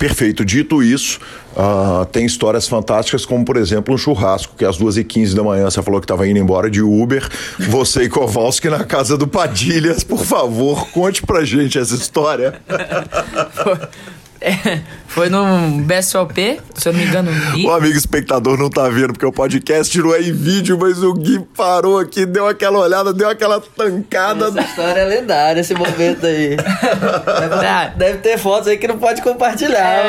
[0.00, 0.46] Perfeito.
[0.46, 1.20] Dito isso,
[1.52, 5.82] uh, tem histórias fantásticas, como por exemplo um churrasco, que às 2h15 da manhã você
[5.82, 7.28] falou que estava indo embora de Uber.
[7.68, 12.62] Você e Kowalski na casa do Padilhas, por favor, conte pra gente essa história.
[14.40, 17.30] É, foi no BSOP, se eu não me engano.
[17.52, 17.66] Gui.
[17.66, 21.12] O amigo espectador não tá vendo, porque o podcast não é em vídeo, mas o
[21.12, 24.46] Gui parou aqui, deu aquela olhada, deu aquela tancada.
[24.46, 26.56] Essa história é lendária, esse momento aí.
[26.56, 30.04] Deve, deve ter fotos aí que não pode compartilhar,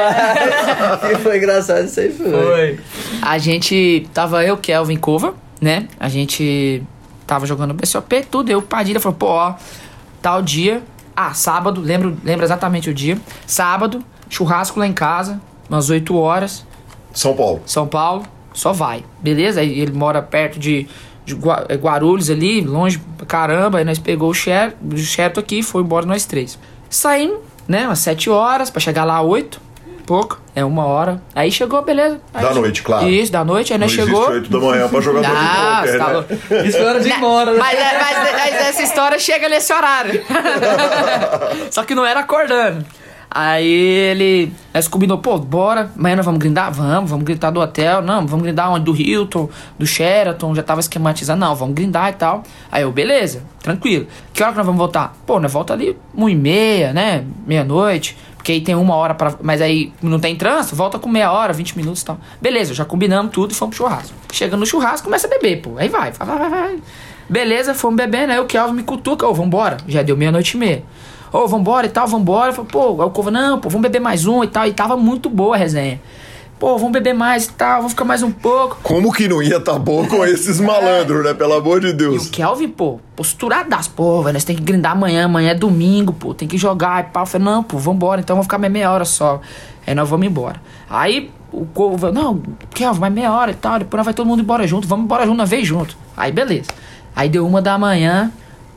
[1.02, 2.32] mas que foi engraçado, isso aí foi.
[2.32, 2.80] Foi.
[3.22, 5.88] A gente tava eu, Kelvin Cova, né?
[6.00, 6.82] A gente
[7.28, 8.50] tava jogando BSOP, tudo.
[8.50, 9.56] Eu, Padilha, falou, pô, ó,
[10.22, 10.82] tal dia.
[11.14, 13.18] Ah, sábado, lembro, lembro exatamente o dia.
[13.46, 14.02] Sábado,
[14.32, 16.66] churrasco lá em casa, umas 8 horas.
[17.14, 17.62] São Paulo.
[17.66, 18.24] São Paulo,
[18.54, 19.04] só vai.
[19.20, 19.60] Beleza?
[19.62, 20.88] Aí ele mora perto de,
[21.26, 21.38] de
[21.70, 23.78] é, Guarulhos ali, longe pra caramba.
[23.80, 26.58] Aí nós pegou o Xer- o Xerto aqui e foi embora nós três.
[26.90, 27.86] Saímos, né?
[27.86, 29.70] Umas 7 horas pra chegar lá 8.
[30.06, 31.22] Pouco, é uma hora.
[31.34, 32.20] Aí chegou, beleza.
[32.34, 33.08] Aí Da che- noite, claro.
[33.08, 33.72] Isso, da noite.
[33.72, 34.30] Aí Não nós existe chegou.
[34.30, 36.14] 8 da manhã pra jogador de Ah, poker, tá né?
[36.14, 36.34] louco.
[36.68, 37.58] Isso hora de ir embora, né?
[37.60, 40.22] Mas, é- mas, mas essa história chega nesse horário.
[41.72, 42.86] Só que não era acordando.
[43.34, 44.52] Aí ele.
[44.74, 45.90] Nós combinou, pô, bora.
[45.98, 46.70] Amanhã nós vamos grindar?
[46.74, 48.02] Vamos, vamos grindar do hotel.
[48.02, 48.84] Não, vamos grindar onde?
[48.84, 51.40] Do Hilton, do Sheraton, já tava esquematizando.
[51.40, 52.44] Não, vamos grindar e tal.
[52.70, 54.06] Aí eu, beleza, tranquilo.
[54.34, 55.16] Que hora que nós vamos voltar?
[55.26, 57.24] Pô, nós volta ali uma e meia, né?
[57.48, 58.18] Meia-noite.
[58.36, 59.36] Porque aí tem uma hora pra.
[59.42, 62.20] Mas aí não tem trânsito, volta com meia hora, 20 minutos e tal.
[62.42, 64.14] Beleza, já combinamos tudo e fomos pro churrasco.
[64.34, 65.78] Chega no churrasco, começa a beber, pô.
[65.78, 66.80] Aí vai, vai, vai, vai.
[67.30, 69.78] Beleza, fomos bebendo, aí o Kelvin me cutuca, ô, vambora.
[69.88, 70.84] Já deu meia-noite e meia.
[71.32, 72.50] Ô, vambora e tal, vambora.
[72.50, 74.66] Eu falei, pô, aí o Cova, não, pô, vamos beber mais um e tal.
[74.68, 76.02] E tava muito boa a resenha.
[76.60, 78.78] Pô, vamos beber mais e tal, vamos ficar mais um pouco.
[78.84, 81.34] Como que não ia tá bom com esses malandros, né?
[81.34, 82.28] Pelo amor de E Deus.
[82.28, 86.36] o Kelvin, pô, posturadaço, pô, velho, nós tem que grindar amanhã, amanhã é domingo, pô,
[86.36, 87.24] tem que jogar e pau.
[87.24, 89.42] Eu falei, não, pô, vambora, então vamos ficar mais meia hora só.
[89.88, 90.62] Aí nós vamos embora.
[90.88, 92.44] Aí o Corvo falou, não,
[92.76, 95.26] Kelvin, mais meia hora e tal, depois nós vai todo mundo embora junto, vamos embora
[95.26, 95.98] junto, nós vez junto.
[96.16, 96.70] Aí beleza.
[97.16, 98.32] Aí deu uma da manhã,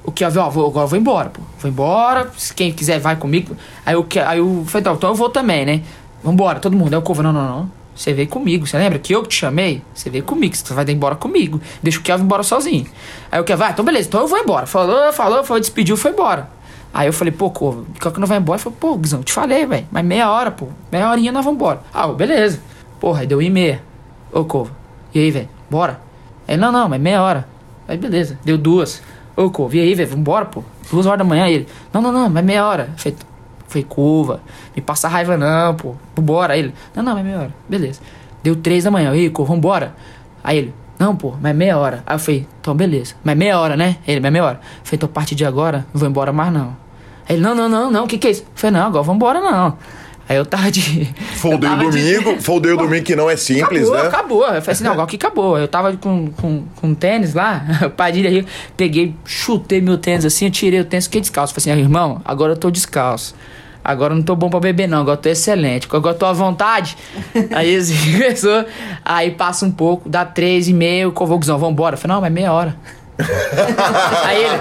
[0.04, 1.40] o Kelvin, ó, vou, agora eu vou embora, pô.
[1.58, 3.56] Vou embora, se quem quiser vai comigo.
[3.84, 5.82] Aí o Ke- aí eu falei, então, eu vou também, né?
[6.22, 6.92] Vambora, todo mundo.
[6.94, 7.70] Aí o Corvo, não, não, não.
[7.96, 9.80] Você veio comigo, você lembra que eu que te chamei?
[9.94, 11.60] Você veio comigo, você vai embora comigo.
[11.82, 12.86] Deixa o Kelvin embora sozinho.
[13.30, 14.66] Aí o Kelvin, ah, então beleza, então eu vou embora.
[14.66, 16.48] Falou, falou, foi, despediu, foi embora.
[16.92, 18.58] Aí eu falei, pô, Corvo, por que que não vai embora?
[18.58, 20.68] Falou, pô, Guizão, te falei, velho, mas meia hora, pô.
[20.90, 21.80] Meia horinha nós vamos embora.
[21.92, 22.60] Ah, beleza.
[23.00, 23.80] Porra, aí deu e meia.
[24.32, 24.72] Ô, Corvo,
[25.14, 26.00] e aí, velho, bora?
[26.48, 27.48] Aí, não, não, mas meia hora.
[27.86, 29.02] Aí, beleza, deu duas.
[29.36, 30.62] Ô, Corvo, e aí, velho, vambora, pô.
[30.90, 31.48] Duas horas da manhã.
[31.48, 32.90] Ele, não, não, não, mas meia hora.
[32.96, 33.16] Falei,
[33.66, 34.40] foi curva,
[34.74, 35.94] me passa raiva não, pô.
[36.14, 36.54] Vambora.
[36.54, 37.54] Aí ele, não, não, mas meia hora.
[37.68, 38.00] Beleza.
[38.42, 39.10] Deu três da manhã.
[39.10, 39.94] Aí, Corvo, vambora.
[40.42, 42.02] Aí ele, não, pô, mas meia hora.
[42.06, 43.14] Aí eu falei, então beleza.
[43.24, 43.96] Mas meia hora, né?
[44.06, 44.60] Ele, mas meia hora.
[44.82, 46.76] Falei, então a partir de agora, não vou embora mais não.
[47.28, 48.44] Aí ele, não, não, não, não, o que que é isso?
[48.54, 49.76] Falei, não, agora vambora não.
[50.28, 50.80] Aí eu tava de...
[51.36, 54.08] Foldei o tava de- domingo, foldei o domingo que não é simples, acabou, né?
[54.08, 54.42] acabou.
[54.46, 55.58] Eu falei assim, não, agora que acabou.
[55.58, 57.62] Eu tava com, com, com tênis lá,
[57.96, 58.46] Padilha aí,
[58.76, 61.52] peguei, chutei meu tênis assim, eu tirei o tênis, fiquei descalço.
[61.52, 63.34] Falei assim, irmão, agora eu tô descalço.
[63.84, 65.02] Agora eu não tô bom pra beber, não.
[65.02, 65.86] Agora eu tô excelente.
[65.92, 66.96] Agora eu tô à vontade.
[67.54, 68.64] aí assim, começou.
[69.04, 71.94] Aí passa um pouco, dá três e meio, convocazão, vambora.
[71.94, 72.74] Eu falei, não, mas meia hora.
[74.24, 74.56] aí ele,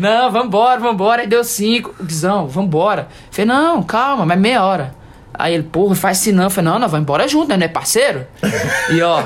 [0.24, 1.22] não, vambora, vambora.
[1.22, 3.08] Aí deu cinco, Guizão, vambora.
[3.30, 4.94] Falei, não, calma, mas meia hora.
[5.34, 6.50] Aí ele, porra, faz assim não.
[6.50, 7.56] Falei, não, nós vamos embora junto, né?
[7.56, 8.26] Não é parceiro?
[8.90, 9.22] E ó,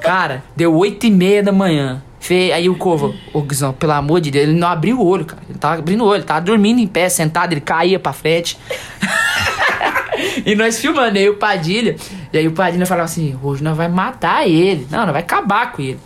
[0.00, 2.02] cara, deu oito e meia da manhã.
[2.20, 5.24] Fe- Aí o Corvo, ô Guizão, pelo amor de Deus, ele não abriu o olho,
[5.24, 5.40] cara.
[5.48, 8.58] Ele tava abrindo o olho, tava dormindo em pé, sentado, ele caía pra frente.
[10.44, 11.96] e nós filmando, aí o Padilha.
[12.32, 14.86] E aí o Padilha falava assim: hoje nós vai matar ele.
[14.90, 15.98] Não, nós vai acabar com ele.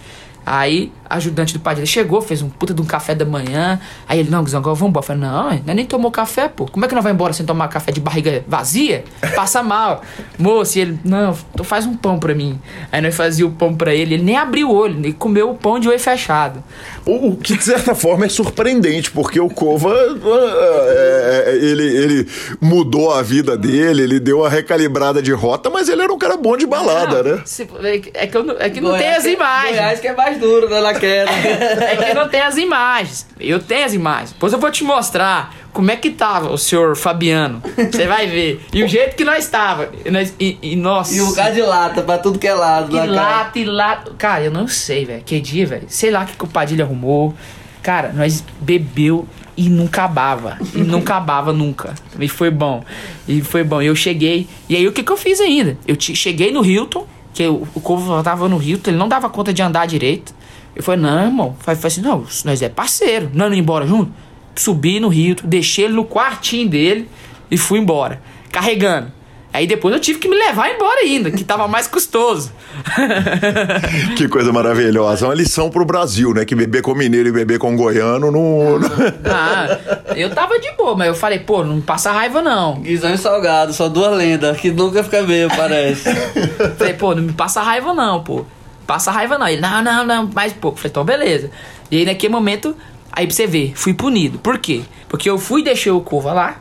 [0.44, 3.80] Aí, ajudante do Padilha chegou, fez um puta de um café da manhã.
[4.08, 5.02] Aí ele, não, Guizão, agora vamos embora.
[5.04, 6.66] Eu falei, não, nós nem tomou café, pô.
[6.66, 9.04] Como é que nós vamos embora sem tomar café de barriga vazia?
[9.34, 10.02] Passa mal.
[10.38, 12.58] Moço, e ele, não, então faz um pão pra mim.
[12.90, 15.54] Aí nós fazia o pão pra ele, ele nem abriu o olho, ele comeu o
[15.54, 16.62] pão de olho fechado.
[17.04, 22.28] O, que de certa forma é surpreendente, porque o Cova é, é, ele, ele
[22.60, 26.36] mudou a vida dele, ele deu uma recalibrada de rota, mas ele era um cara
[26.36, 27.42] bom de balada, Não, né?
[27.44, 29.76] se- é que- é que, eu não- é que não tem as imagens.
[29.76, 31.30] Goiás que é mais duro, né, queda.
[31.82, 33.26] É que não tem as imagens.
[33.38, 34.32] Eu tenho as imagens.
[34.32, 37.62] Depois eu vou te mostrar como é que tava o senhor Fabiano.
[37.90, 38.64] Você vai ver.
[38.72, 39.90] E o jeito que nós tava.
[40.04, 41.14] E, nós- e- e nossa.
[41.14, 42.92] E o lugar de lata pra tudo que é lado.
[42.94, 43.12] E lá, cara.
[43.14, 44.12] lata, e lata.
[44.18, 45.22] Cara, eu não sei, velho.
[45.24, 45.84] Que dia, velho.
[45.88, 47.34] Sei lá o que, que o Padilha arrumou.
[47.82, 49.26] Cara, nós bebeu
[49.56, 50.56] e não acabava.
[50.74, 51.94] E não acabava nunca.
[52.18, 52.84] E foi bom.
[53.26, 53.82] E foi bom.
[53.82, 54.46] Eu cheguei.
[54.68, 55.76] E aí o que, que eu fiz ainda?
[55.86, 59.28] Eu te- cheguei no Hilton, que o, o Corvo tava no Hilton, ele não dava
[59.28, 60.32] conta de andar direito.
[60.74, 61.56] Eu falei, não, irmão.
[61.60, 63.30] Falei, falei assim, não, nós é parceiro.
[63.32, 64.12] Nós não ia embora junto?
[64.54, 67.08] Subi no Hilton, deixei ele no quartinho dele
[67.50, 68.20] e fui embora.
[68.50, 69.12] Carregando.
[69.52, 72.50] Aí depois eu tive que me levar embora ainda, que tava mais custoso.
[74.16, 75.26] Que coisa maravilhosa.
[75.26, 76.44] Uma lição pro Brasil, né?
[76.44, 78.80] Que beber com mineiro e beber com goiano não.
[79.24, 79.78] Ah,
[80.16, 82.80] eu tava de boa, mas eu falei, pô, não passa raiva não.
[82.80, 86.08] Guizão e salgado, só duas lendas, que nunca fica bem, parece.
[86.78, 88.44] Falei, pô, não me passa raiva não, pô.
[88.92, 89.48] Passa raiva não.
[89.48, 90.76] Ele, não, não, não, mais pouco.
[90.76, 91.50] Falei, então beleza.
[91.90, 92.76] E aí naquele momento,
[93.10, 94.38] aí pra você ver, fui punido.
[94.38, 94.82] Por quê?
[95.08, 96.60] Porque eu fui e deixei o Cova lá.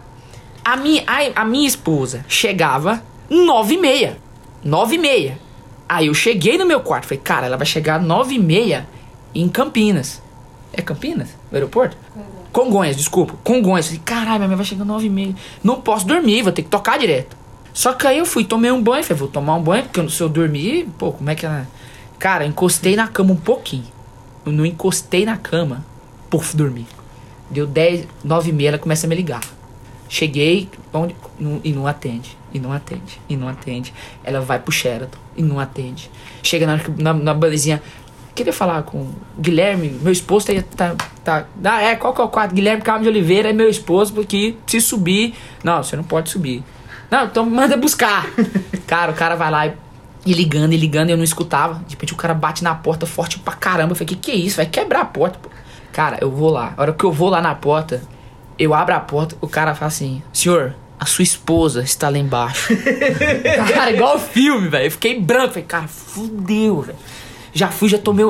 [0.64, 4.18] A minha, a, a minha esposa chegava nove e meia.
[4.64, 5.38] Nove e meia.
[5.90, 7.04] Aí eu cheguei no meu quarto.
[7.04, 8.88] Falei, cara, ela vai chegar nove e meia
[9.36, 10.22] em Campinas.
[10.72, 11.32] É Campinas?
[11.52, 11.98] O aeroporto?
[12.54, 13.34] Congonhas, desculpa.
[13.44, 13.88] Congonhas.
[13.88, 15.36] Falei, caralho, minha mãe vai chegar nove e meia.
[15.62, 17.36] Não posso dormir, vou ter que tocar direto.
[17.74, 19.04] Só que aí eu fui, tomei um banho.
[19.04, 21.68] Falei, vou tomar um banho, porque se eu dormir, pô, como é que ela...
[22.22, 23.88] Cara, encostei na cama um pouquinho.
[24.46, 25.84] Eu não encostei na cama.
[26.30, 26.86] Puf, dormi.
[27.50, 29.42] Deu 10, 9 e meia, ela começa a me ligar.
[30.08, 31.16] Cheguei onde,
[31.64, 32.38] e não atende.
[32.54, 33.20] E não atende.
[33.28, 33.92] E não atende.
[34.24, 36.12] Ela vai pro Sheraton e não atende.
[36.44, 37.36] Chega na, na, na.
[38.36, 41.46] Queria falar com o Guilherme, meu esposo tá, tá, tá.
[41.64, 42.54] Ah, é, qual que é o quarto?
[42.54, 45.34] Guilherme Carmo de Oliveira é meu esposo, porque se subir.
[45.64, 46.64] Não, você não pode subir.
[47.10, 48.28] Não, então manda buscar.
[48.86, 49.74] cara, o cara vai lá e,
[50.26, 51.76] e ligando, e ligando, e eu não escutava.
[51.88, 53.92] De repente o cara bate na porta forte pra caramba.
[53.92, 54.58] Eu falei, que que é isso?
[54.58, 55.50] Vai quebrar a porta, pô.
[55.92, 56.74] Cara, eu vou lá.
[56.78, 58.02] A hora que eu vou lá na porta,
[58.58, 62.74] eu abro a porta, o cara fala assim: Senhor, a sua esposa está lá embaixo.
[63.74, 64.86] cara, igual filme, velho.
[64.86, 65.50] Eu fiquei branco.
[65.50, 66.98] Falei, cara, fudeu, velho.
[67.54, 68.26] Já fui, já tomei,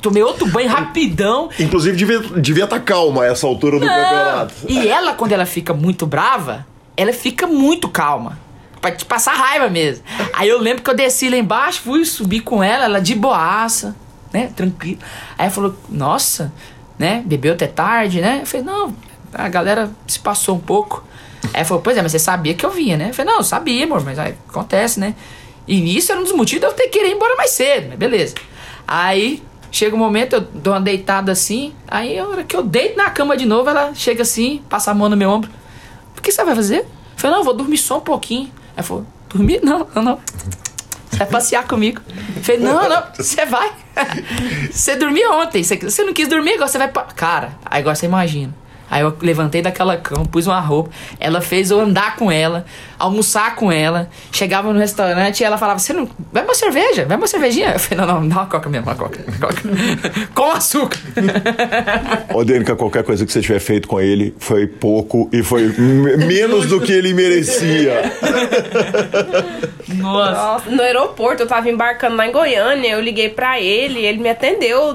[0.00, 1.50] tomei outro banho rapidão.
[1.58, 4.54] Inclusive, devia estar devia tá calma a essa altura do campeonato.
[4.66, 6.66] E ela, quando ela fica muito brava,
[6.96, 8.38] ela fica muito calma.
[8.82, 10.04] Pra te passar raiva mesmo.
[10.34, 13.96] Aí eu lembro que eu desci lá embaixo, fui subir com ela, ela de boaça,
[14.32, 14.50] né?
[14.54, 14.98] Tranquilo.
[15.38, 16.52] Aí ela falou, nossa,
[16.98, 17.22] né?
[17.24, 18.40] Bebeu até tarde, né?
[18.42, 18.94] Eu falei, não,
[19.32, 21.04] a galera se passou um pouco.
[21.54, 23.10] Aí falou, pois é, mas você sabia que eu vinha, né?
[23.10, 25.14] Eu falei, não, eu sabia, amor, mas aí acontece, né?
[25.66, 27.98] E isso era um dos motivos de eu ter que ir embora mais cedo, mas
[27.98, 28.34] beleza.
[28.86, 32.96] Aí chega um momento, eu dou uma deitada assim, aí a hora que eu deito
[32.96, 35.48] na cama de novo, ela chega assim, passa a mão no meu ombro.
[36.18, 36.80] O que você vai fazer?
[36.80, 38.50] Eu falei, não, eu vou dormir só um pouquinho.
[38.76, 39.60] Ela falou, dormir?
[39.62, 40.20] Não, não, não.
[41.10, 42.00] Você vai passear comigo.
[42.36, 43.70] Eu falei, não, não, você vai.
[44.72, 47.02] Você dormia ontem, você, não quis dormir, agora você vai pra...
[47.02, 48.54] Cara, aí agora você imagina.
[48.90, 52.64] Aí eu levantei daquela cama, pus uma roupa, ela fez eu andar com ela,
[53.02, 56.08] almoçar com ela, chegava no restaurante e ela falava, você não.
[56.32, 57.72] Vai uma cerveja, vai uma cervejinha.
[57.72, 59.18] Eu falei, não, não, dá uma coca mesmo, uma coca.
[59.26, 59.62] uma coca.
[60.34, 60.98] com açúcar.
[62.32, 66.66] Ô, Dênica, qualquer coisa que você tiver feito com ele foi pouco e foi menos
[66.66, 68.12] do que ele merecia.
[69.96, 70.52] Nossa.
[70.52, 74.28] Nossa, no aeroporto, eu tava embarcando lá em Goiânia, eu liguei pra ele, ele me
[74.28, 74.94] atendeu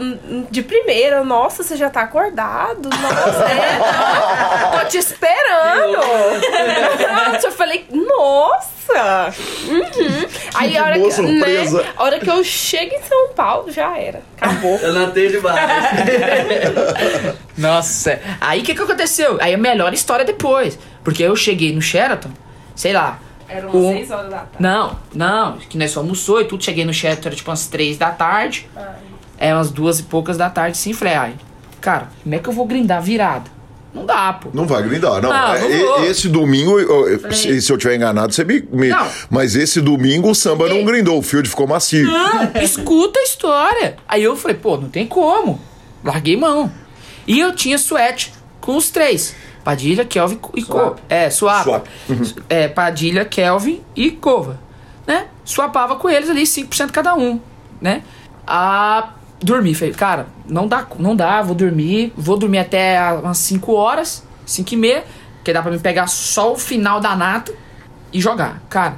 [0.49, 1.23] de primeira.
[1.23, 2.89] Nossa, você já tá acordado?
[2.89, 3.79] Nossa, é,
[4.71, 5.97] não, tô te esperando.
[7.33, 9.33] Nossa, eu falei, nossa.
[9.67, 10.27] Uhum.
[10.55, 11.81] Aí a hora boa que, surpresa.
[11.81, 14.21] né, a hora que eu chego em São Paulo, já era.
[14.39, 14.77] Acabou.
[14.77, 15.59] Eu não tenho demais.
[17.57, 19.37] Nossa, aí o que, que aconteceu?
[19.41, 20.77] Aí a melhor história depois.
[21.03, 22.29] Porque eu cheguei no Sheraton,
[22.75, 23.19] sei lá.
[23.49, 24.55] Eram um- seis horas da tarde.
[24.59, 26.63] Não, não, que nós só almoçou e tudo.
[26.63, 28.69] Cheguei no Sheraton, era tipo umas três da tarde.
[29.37, 30.93] É umas duas e poucas da tarde, sim.
[30.93, 31.33] Falei, ai,
[31.79, 33.49] cara, como é que eu vou grindar virada?
[33.97, 34.49] Não dá, pô.
[34.53, 35.29] Não vai grindar, não.
[35.29, 36.77] Não, É, esse domingo,
[37.31, 38.61] se, se eu tiver enganado, você me.
[38.71, 39.07] me- Não.
[39.29, 42.05] Mas esse domingo o samba não grindou, o field ficou macio.
[42.09, 43.97] Não, escuta a história.
[44.07, 45.59] Aí eu falei, pô, não tem como.
[46.03, 46.71] Larguei mão.
[47.25, 49.35] E eu tinha suete com os três.
[49.63, 50.95] Padilha, Kelvin e Cova.
[51.09, 51.63] É, swap.
[51.63, 51.85] Swap.
[52.47, 54.59] É, Padilha, Kelvin e Cova.
[55.05, 55.25] Né?
[55.43, 57.39] Swapava com eles ali, 5% cada um.
[57.81, 58.01] Né?
[58.45, 59.09] A
[59.41, 59.73] dormir.
[59.75, 62.13] Falei, cara, não dá, não dá, vou dormir.
[62.15, 65.03] Vou dormir até umas 5 horas, 5 e meia.
[65.43, 67.53] Que dá pra me pegar só o final da nata
[68.11, 68.61] e jogar.
[68.69, 68.97] Cara,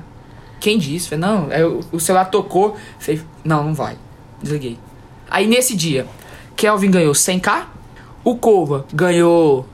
[0.60, 1.10] quem disse?
[1.10, 2.76] Falei, não, aí o- o celular tocou.
[2.98, 3.96] Falei, não, não vai.
[4.42, 4.80] Desliguei.
[5.30, 6.08] Aí nesse dia,
[6.56, 7.66] Kelvin ganhou 100k,
[8.24, 9.68] o Cova ganhou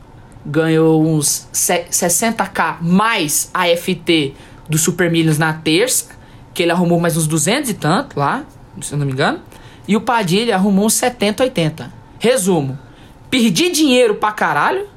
[0.48, 4.36] ganhou uns se- 60k mais a FT
[4.70, 6.10] do Super Millions na terça,
[6.54, 8.44] que ele arrumou mais uns 200 e tanto lá,
[8.80, 9.40] se eu não me engano,
[9.88, 11.94] e o Padilha arrumou uns 70, 80.
[12.20, 12.78] Resumo,
[13.30, 14.88] perdi dinheiro pra caralho,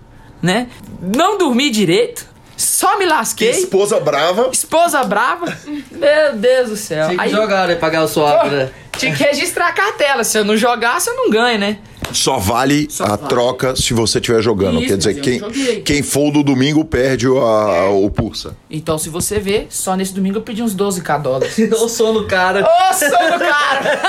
[0.43, 0.69] né?
[1.01, 2.27] Não dormi direito,
[2.57, 3.51] só me Que lasquei.
[3.51, 4.49] esposa brava.
[4.53, 5.47] Esposa brava.
[5.93, 7.07] Meu Deus do céu.
[7.09, 7.75] Tinha que Aí, jogar, né?
[7.77, 8.71] Pagar o pô, né?
[8.99, 10.25] tinha que registrar a cartela.
[10.25, 11.79] Se eu não jogasse, eu não ganho, né?
[12.13, 13.29] Só vale Só a vale.
[13.29, 14.79] troca se você estiver jogando.
[14.81, 15.81] Isso, Quer dizer, quem, joguei.
[15.83, 18.57] quem for do domingo perde o, a- o pulsa.
[18.71, 21.57] Então, se você ver, só nesse domingo eu pedi uns 12k dólares.
[21.79, 22.65] O sono, cara.
[22.65, 24.01] Ô, sono, cara!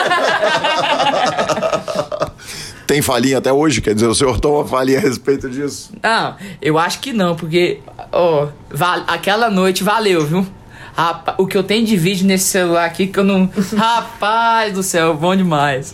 [2.87, 3.81] Tem falinha até hoje?
[3.81, 5.91] Quer dizer, o senhor toma falinha a respeito disso?
[6.01, 7.79] Não, eu acho que não, porque,
[8.11, 10.47] ó, val- aquela noite valeu, viu?
[10.95, 13.47] Rapaz, o que eu tenho de vídeo nesse celular aqui que eu não.
[13.77, 15.93] Rapaz do céu, bom demais.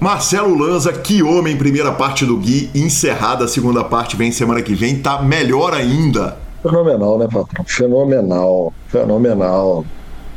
[0.00, 4.74] Marcelo Lanza, que homem, primeira parte do Gui, encerrada a segunda parte, vem semana que
[4.74, 6.38] vem, tá melhor ainda.
[6.62, 7.62] Fenomenal, né, patrão?
[7.66, 9.84] Fenomenal, fenomenal.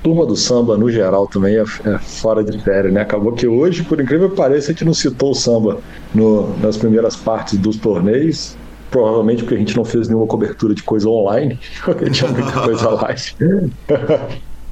[0.04, 3.04] Turma do samba, no geral, também é, é fora de série, né?
[3.04, 5.78] Acabou que hoje, por incrível que pareça, a gente não citou o samba
[6.14, 8.58] no, nas primeiras partes dos torneios.
[8.92, 12.90] Provavelmente porque a gente não fez nenhuma cobertura de coisa online, porque tinha muita coisa
[12.90, 13.16] lá.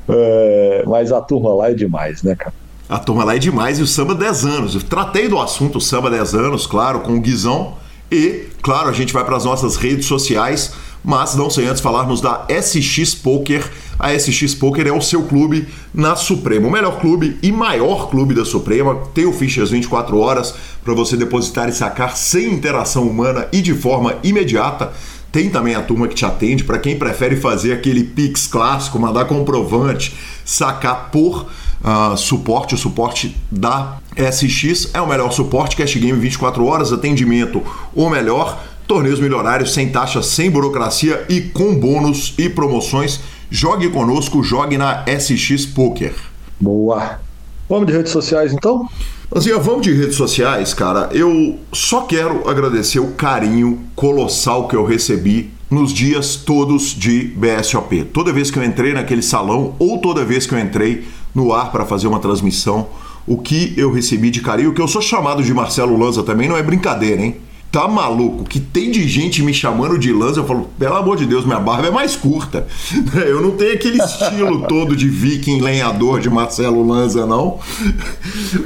[0.09, 2.53] é, mas a turma lá é demais, né, cara?
[2.91, 4.75] A turma lá é demais e o samba 10 anos.
[4.75, 7.75] Eu tratei do assunto o samba 10 anos, claro, com o Guizão.
[8.11, 12.19] E, claro, a gente vai para as nossas redes sociais, mas não sem antes falarmos
[12.19, 13.63] da SX Poker.
[13.97, 18.33] A SX Poker é o seu clube na Suprema, o melhor clube e maior clube
[18.33, 18.93] da Suprema.
[19.13, 23.73] Tem o fichas 24 horas para você depositar e sacar sem interação humana e de
[23.73, 24.91] forma imediata.
[25.31, 29.23] Tem também a turma que te atende para quem prefere fazer aquele Pix clássico, mandar
[29.23, 30.13] comprovante,
[30.43, 31.47] sacar por
[31.83, 37.61] uh, suporte, o suporte da SX é o melhor suporte, cash game 24 horas, atendimento
[37.93, 43.19] o melhor, torneios milionários sem taxa, sem burocracia e com bônus e promoções.
[43.49, 46.13] Jogue conosco, jogue na SX Poker.
[46.59, 47.19] Boa.
[47.67, 48.87] Vamos de redes sociais então?
[49.33, 51.09] Assim, vamos de redes sociais, cara.
[51.13, 58.03] Eu só quero agradecer o carinho colossal que eu recebi nos dias todos de BSOP.
[58.13, 61.71] Toda vez que eu entrei naquele salão ou toda vez que eu entrei no ar
[61.71, 62.87] para fazer uma transmissão,
[63.27, 66.57] o que eu recebi de carinho, que eu sou chamado de Marcelo Lanza também, não
[66.57, 67.35] é brincadeira, hein?
[67.71, 68.43] Tá maluco?
[68.43, 71.59] Que tem de gente me chamando de Lanza, eu falo, pelo amor de Deus, minha
[71.59, 72.67] barba é mais curta.
[73.15, 77.59] Eu não tenho aquele estilo todo de viking lenhador de Marcelo Lanza, não.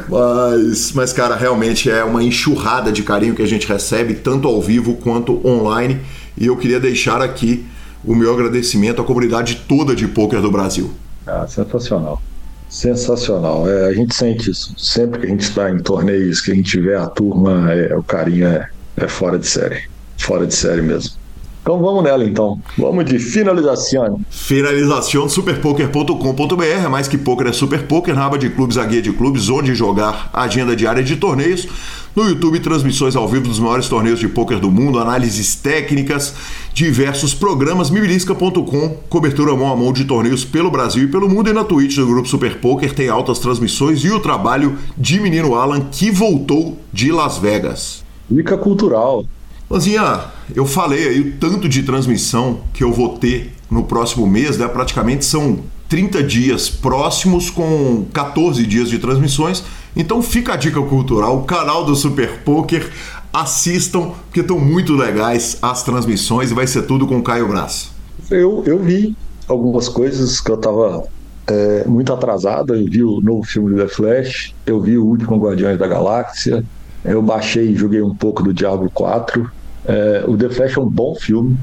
[0.09, 4.59] Mas, mas, cara, realmente é uma enxurrada de carinho que a gente recebe, tanto ao
[4.59, 6.01] vivo quanto online.
[6.35, 7.63] E eu queria deixar aqui
[8.03, 10.91] o meu agradecimento à comunidade toda de pôquer do Brasil.
[11.27, 12.19] Ah, sensacional.
[12.67, 13.69] Sensacional.
[13.69, 14.73] É, a gente sente isso.
[14.77, 18.03] Sempre que a gente está em torneios, que a gente vê a turma, é, o
[18.03, 19.81] carinho é, é fora de série.
[20.19, 21.24] Fora de série mesmo.
[21.65, 22.61] Então vamos nela então.
[22.77, 24.21] Vamos de finalização.
[24.29, 29.11] Finalização superpoker.com.br, mais que poker é super poker, na aba de clubes, a guia de
[29.11, 31.67] clubes, onde jogar, agenda diária de torneios.
[32.15, 36.35] No YouTube, transmissões ao vivo dos maiores torneios de poker do mundo, análises técnicas,
[36.71, 41.49] diversos programas, mibilisca.com, cobertura mão a mão de torneios pelo Brasil e pelo mundo.
[41.49, 45.55] E na Twitch do Grupo Super Poker tem altas transmissões e o trabalho de menino
[45.55, 48.05] Alan, que voltou de Las Vegas.
[48.29, 49.25] Dica cultural.
[49.69, 54.57] Lanzinha, eu falei aí o tanto de transmissão que eu vou ter no próximo mês,
[54.57, 54.67] né?
[54.67, 55.59] Praticamente são
[55.89, 59.63] 30 dias próximos com 14 dias de transmissões.
[59.95, 62.91] Então fica a dica cultural, o canal do Super Poker,
[63.33, 67.91] assistam, porque estão muito legais as transmissões e vai ser tudo com o Caio Braz.
[68.29, 69.15] Eu, eu vi
[69.47, 71.03] algumas coisas que eu tava
[71.47, 72.75] é, muito atrasado.
[72.75, 76.63] Eu vi o novo filme do The Flash, eu vi o último Guardiões da Galáxia,
[77.05, 79.49] eu baixei e joguei um pouco do Diablo 4.
[79.85, 81.57] É, o The Flash é um bom filme,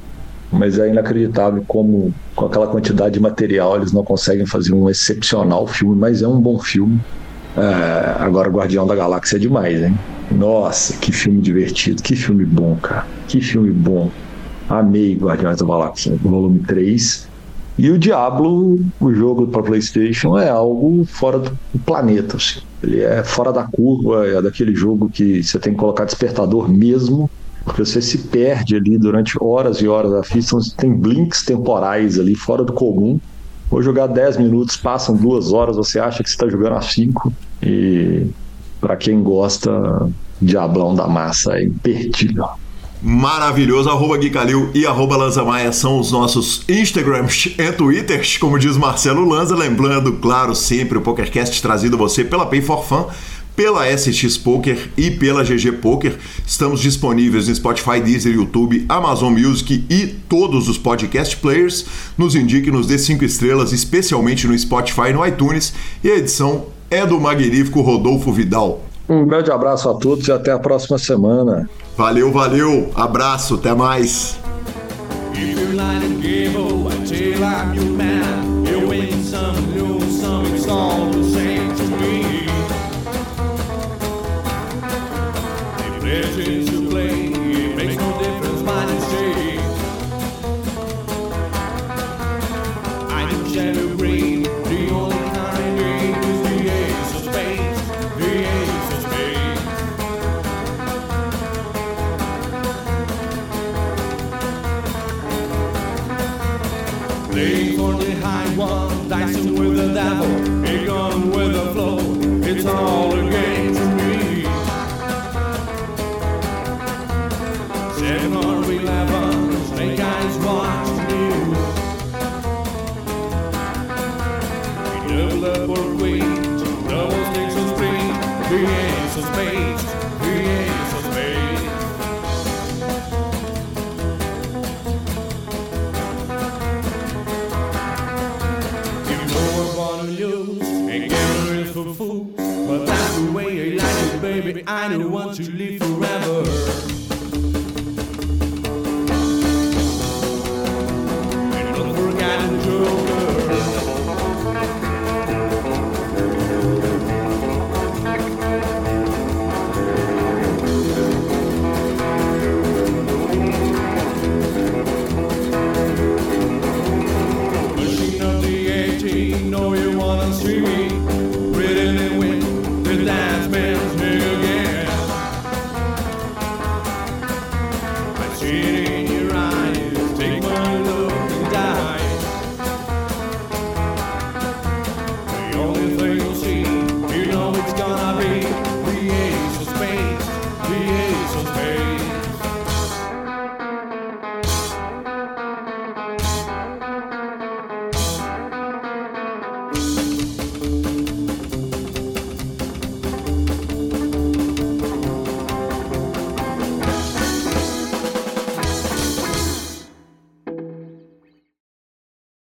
[0.52, 5.66] mas é inacreditável como, com aquela quantidade de material, eles não conseguem fazer um excepcional
[5.66, 7.00] filme, mas é um bom filme.
[7.56, 9.94] É, agora, Guardião da Galáxia é demais, hein?
[10.30, 13.06] Nossa, que filme divertido, que filme bom, cara.
[13.28, 14.10] Que filme bom.
[14.68, 17.28] Amei Guardiões da Galáxia, volume 3.
[17.78, 22.36] E o Diablo, o jogo para PlayStation, é algo fora do planeta.
[22.36, 22.60] Assim.
[22.82, 27.30] Ele é fora da curva, é daquele jogo que você tem que colocar despertador mesmo,
[27.64, 30.56] porque você se perde ali durante horas e horas a fita.
[30.76, 33.18] Tem blinks temporais ali fora do comum.
[33.70, 37.32] Vou jogar 10 minutos, passam duas horas, você acha que você está jogando a 5.
[37.62, 38.26] E
[38.80, 40.10] para quem gosta,
[40.40, 42.46] Diablão da Massa é imperdível
[43.02, 43.90] maravilhoso.
[43.90, 48.76] Arroba Gui Calil e arroba Lanza Maia são os nossos Instagrams e Twitters, como diz
[48.76, 49.56] Marcelo Lanza.
[49.56, 53.06] Lembrando, claro, sempre o PokerCast trazido a você pela Pay for Fun,
[53.56, 56.16] pela SX Poker e pela GG Poker.
[56.46, 61.84] Estamos disponíveis no Spotify, Deezer, YouTube, Amazon Music e todos os podcast players.
[62.16, 65.74] Nos indique, nos dê cinco estrelas, especialmente no Spotify e no iTunes.
[66.02, 68.82] E a edição é do magnífico Rodolfo Vidal.
[69.08, 71.68] Um grande abraço a todos e até a próxima semana.
[71.96, 74.40] Valeu, valeu, abraço, até mais.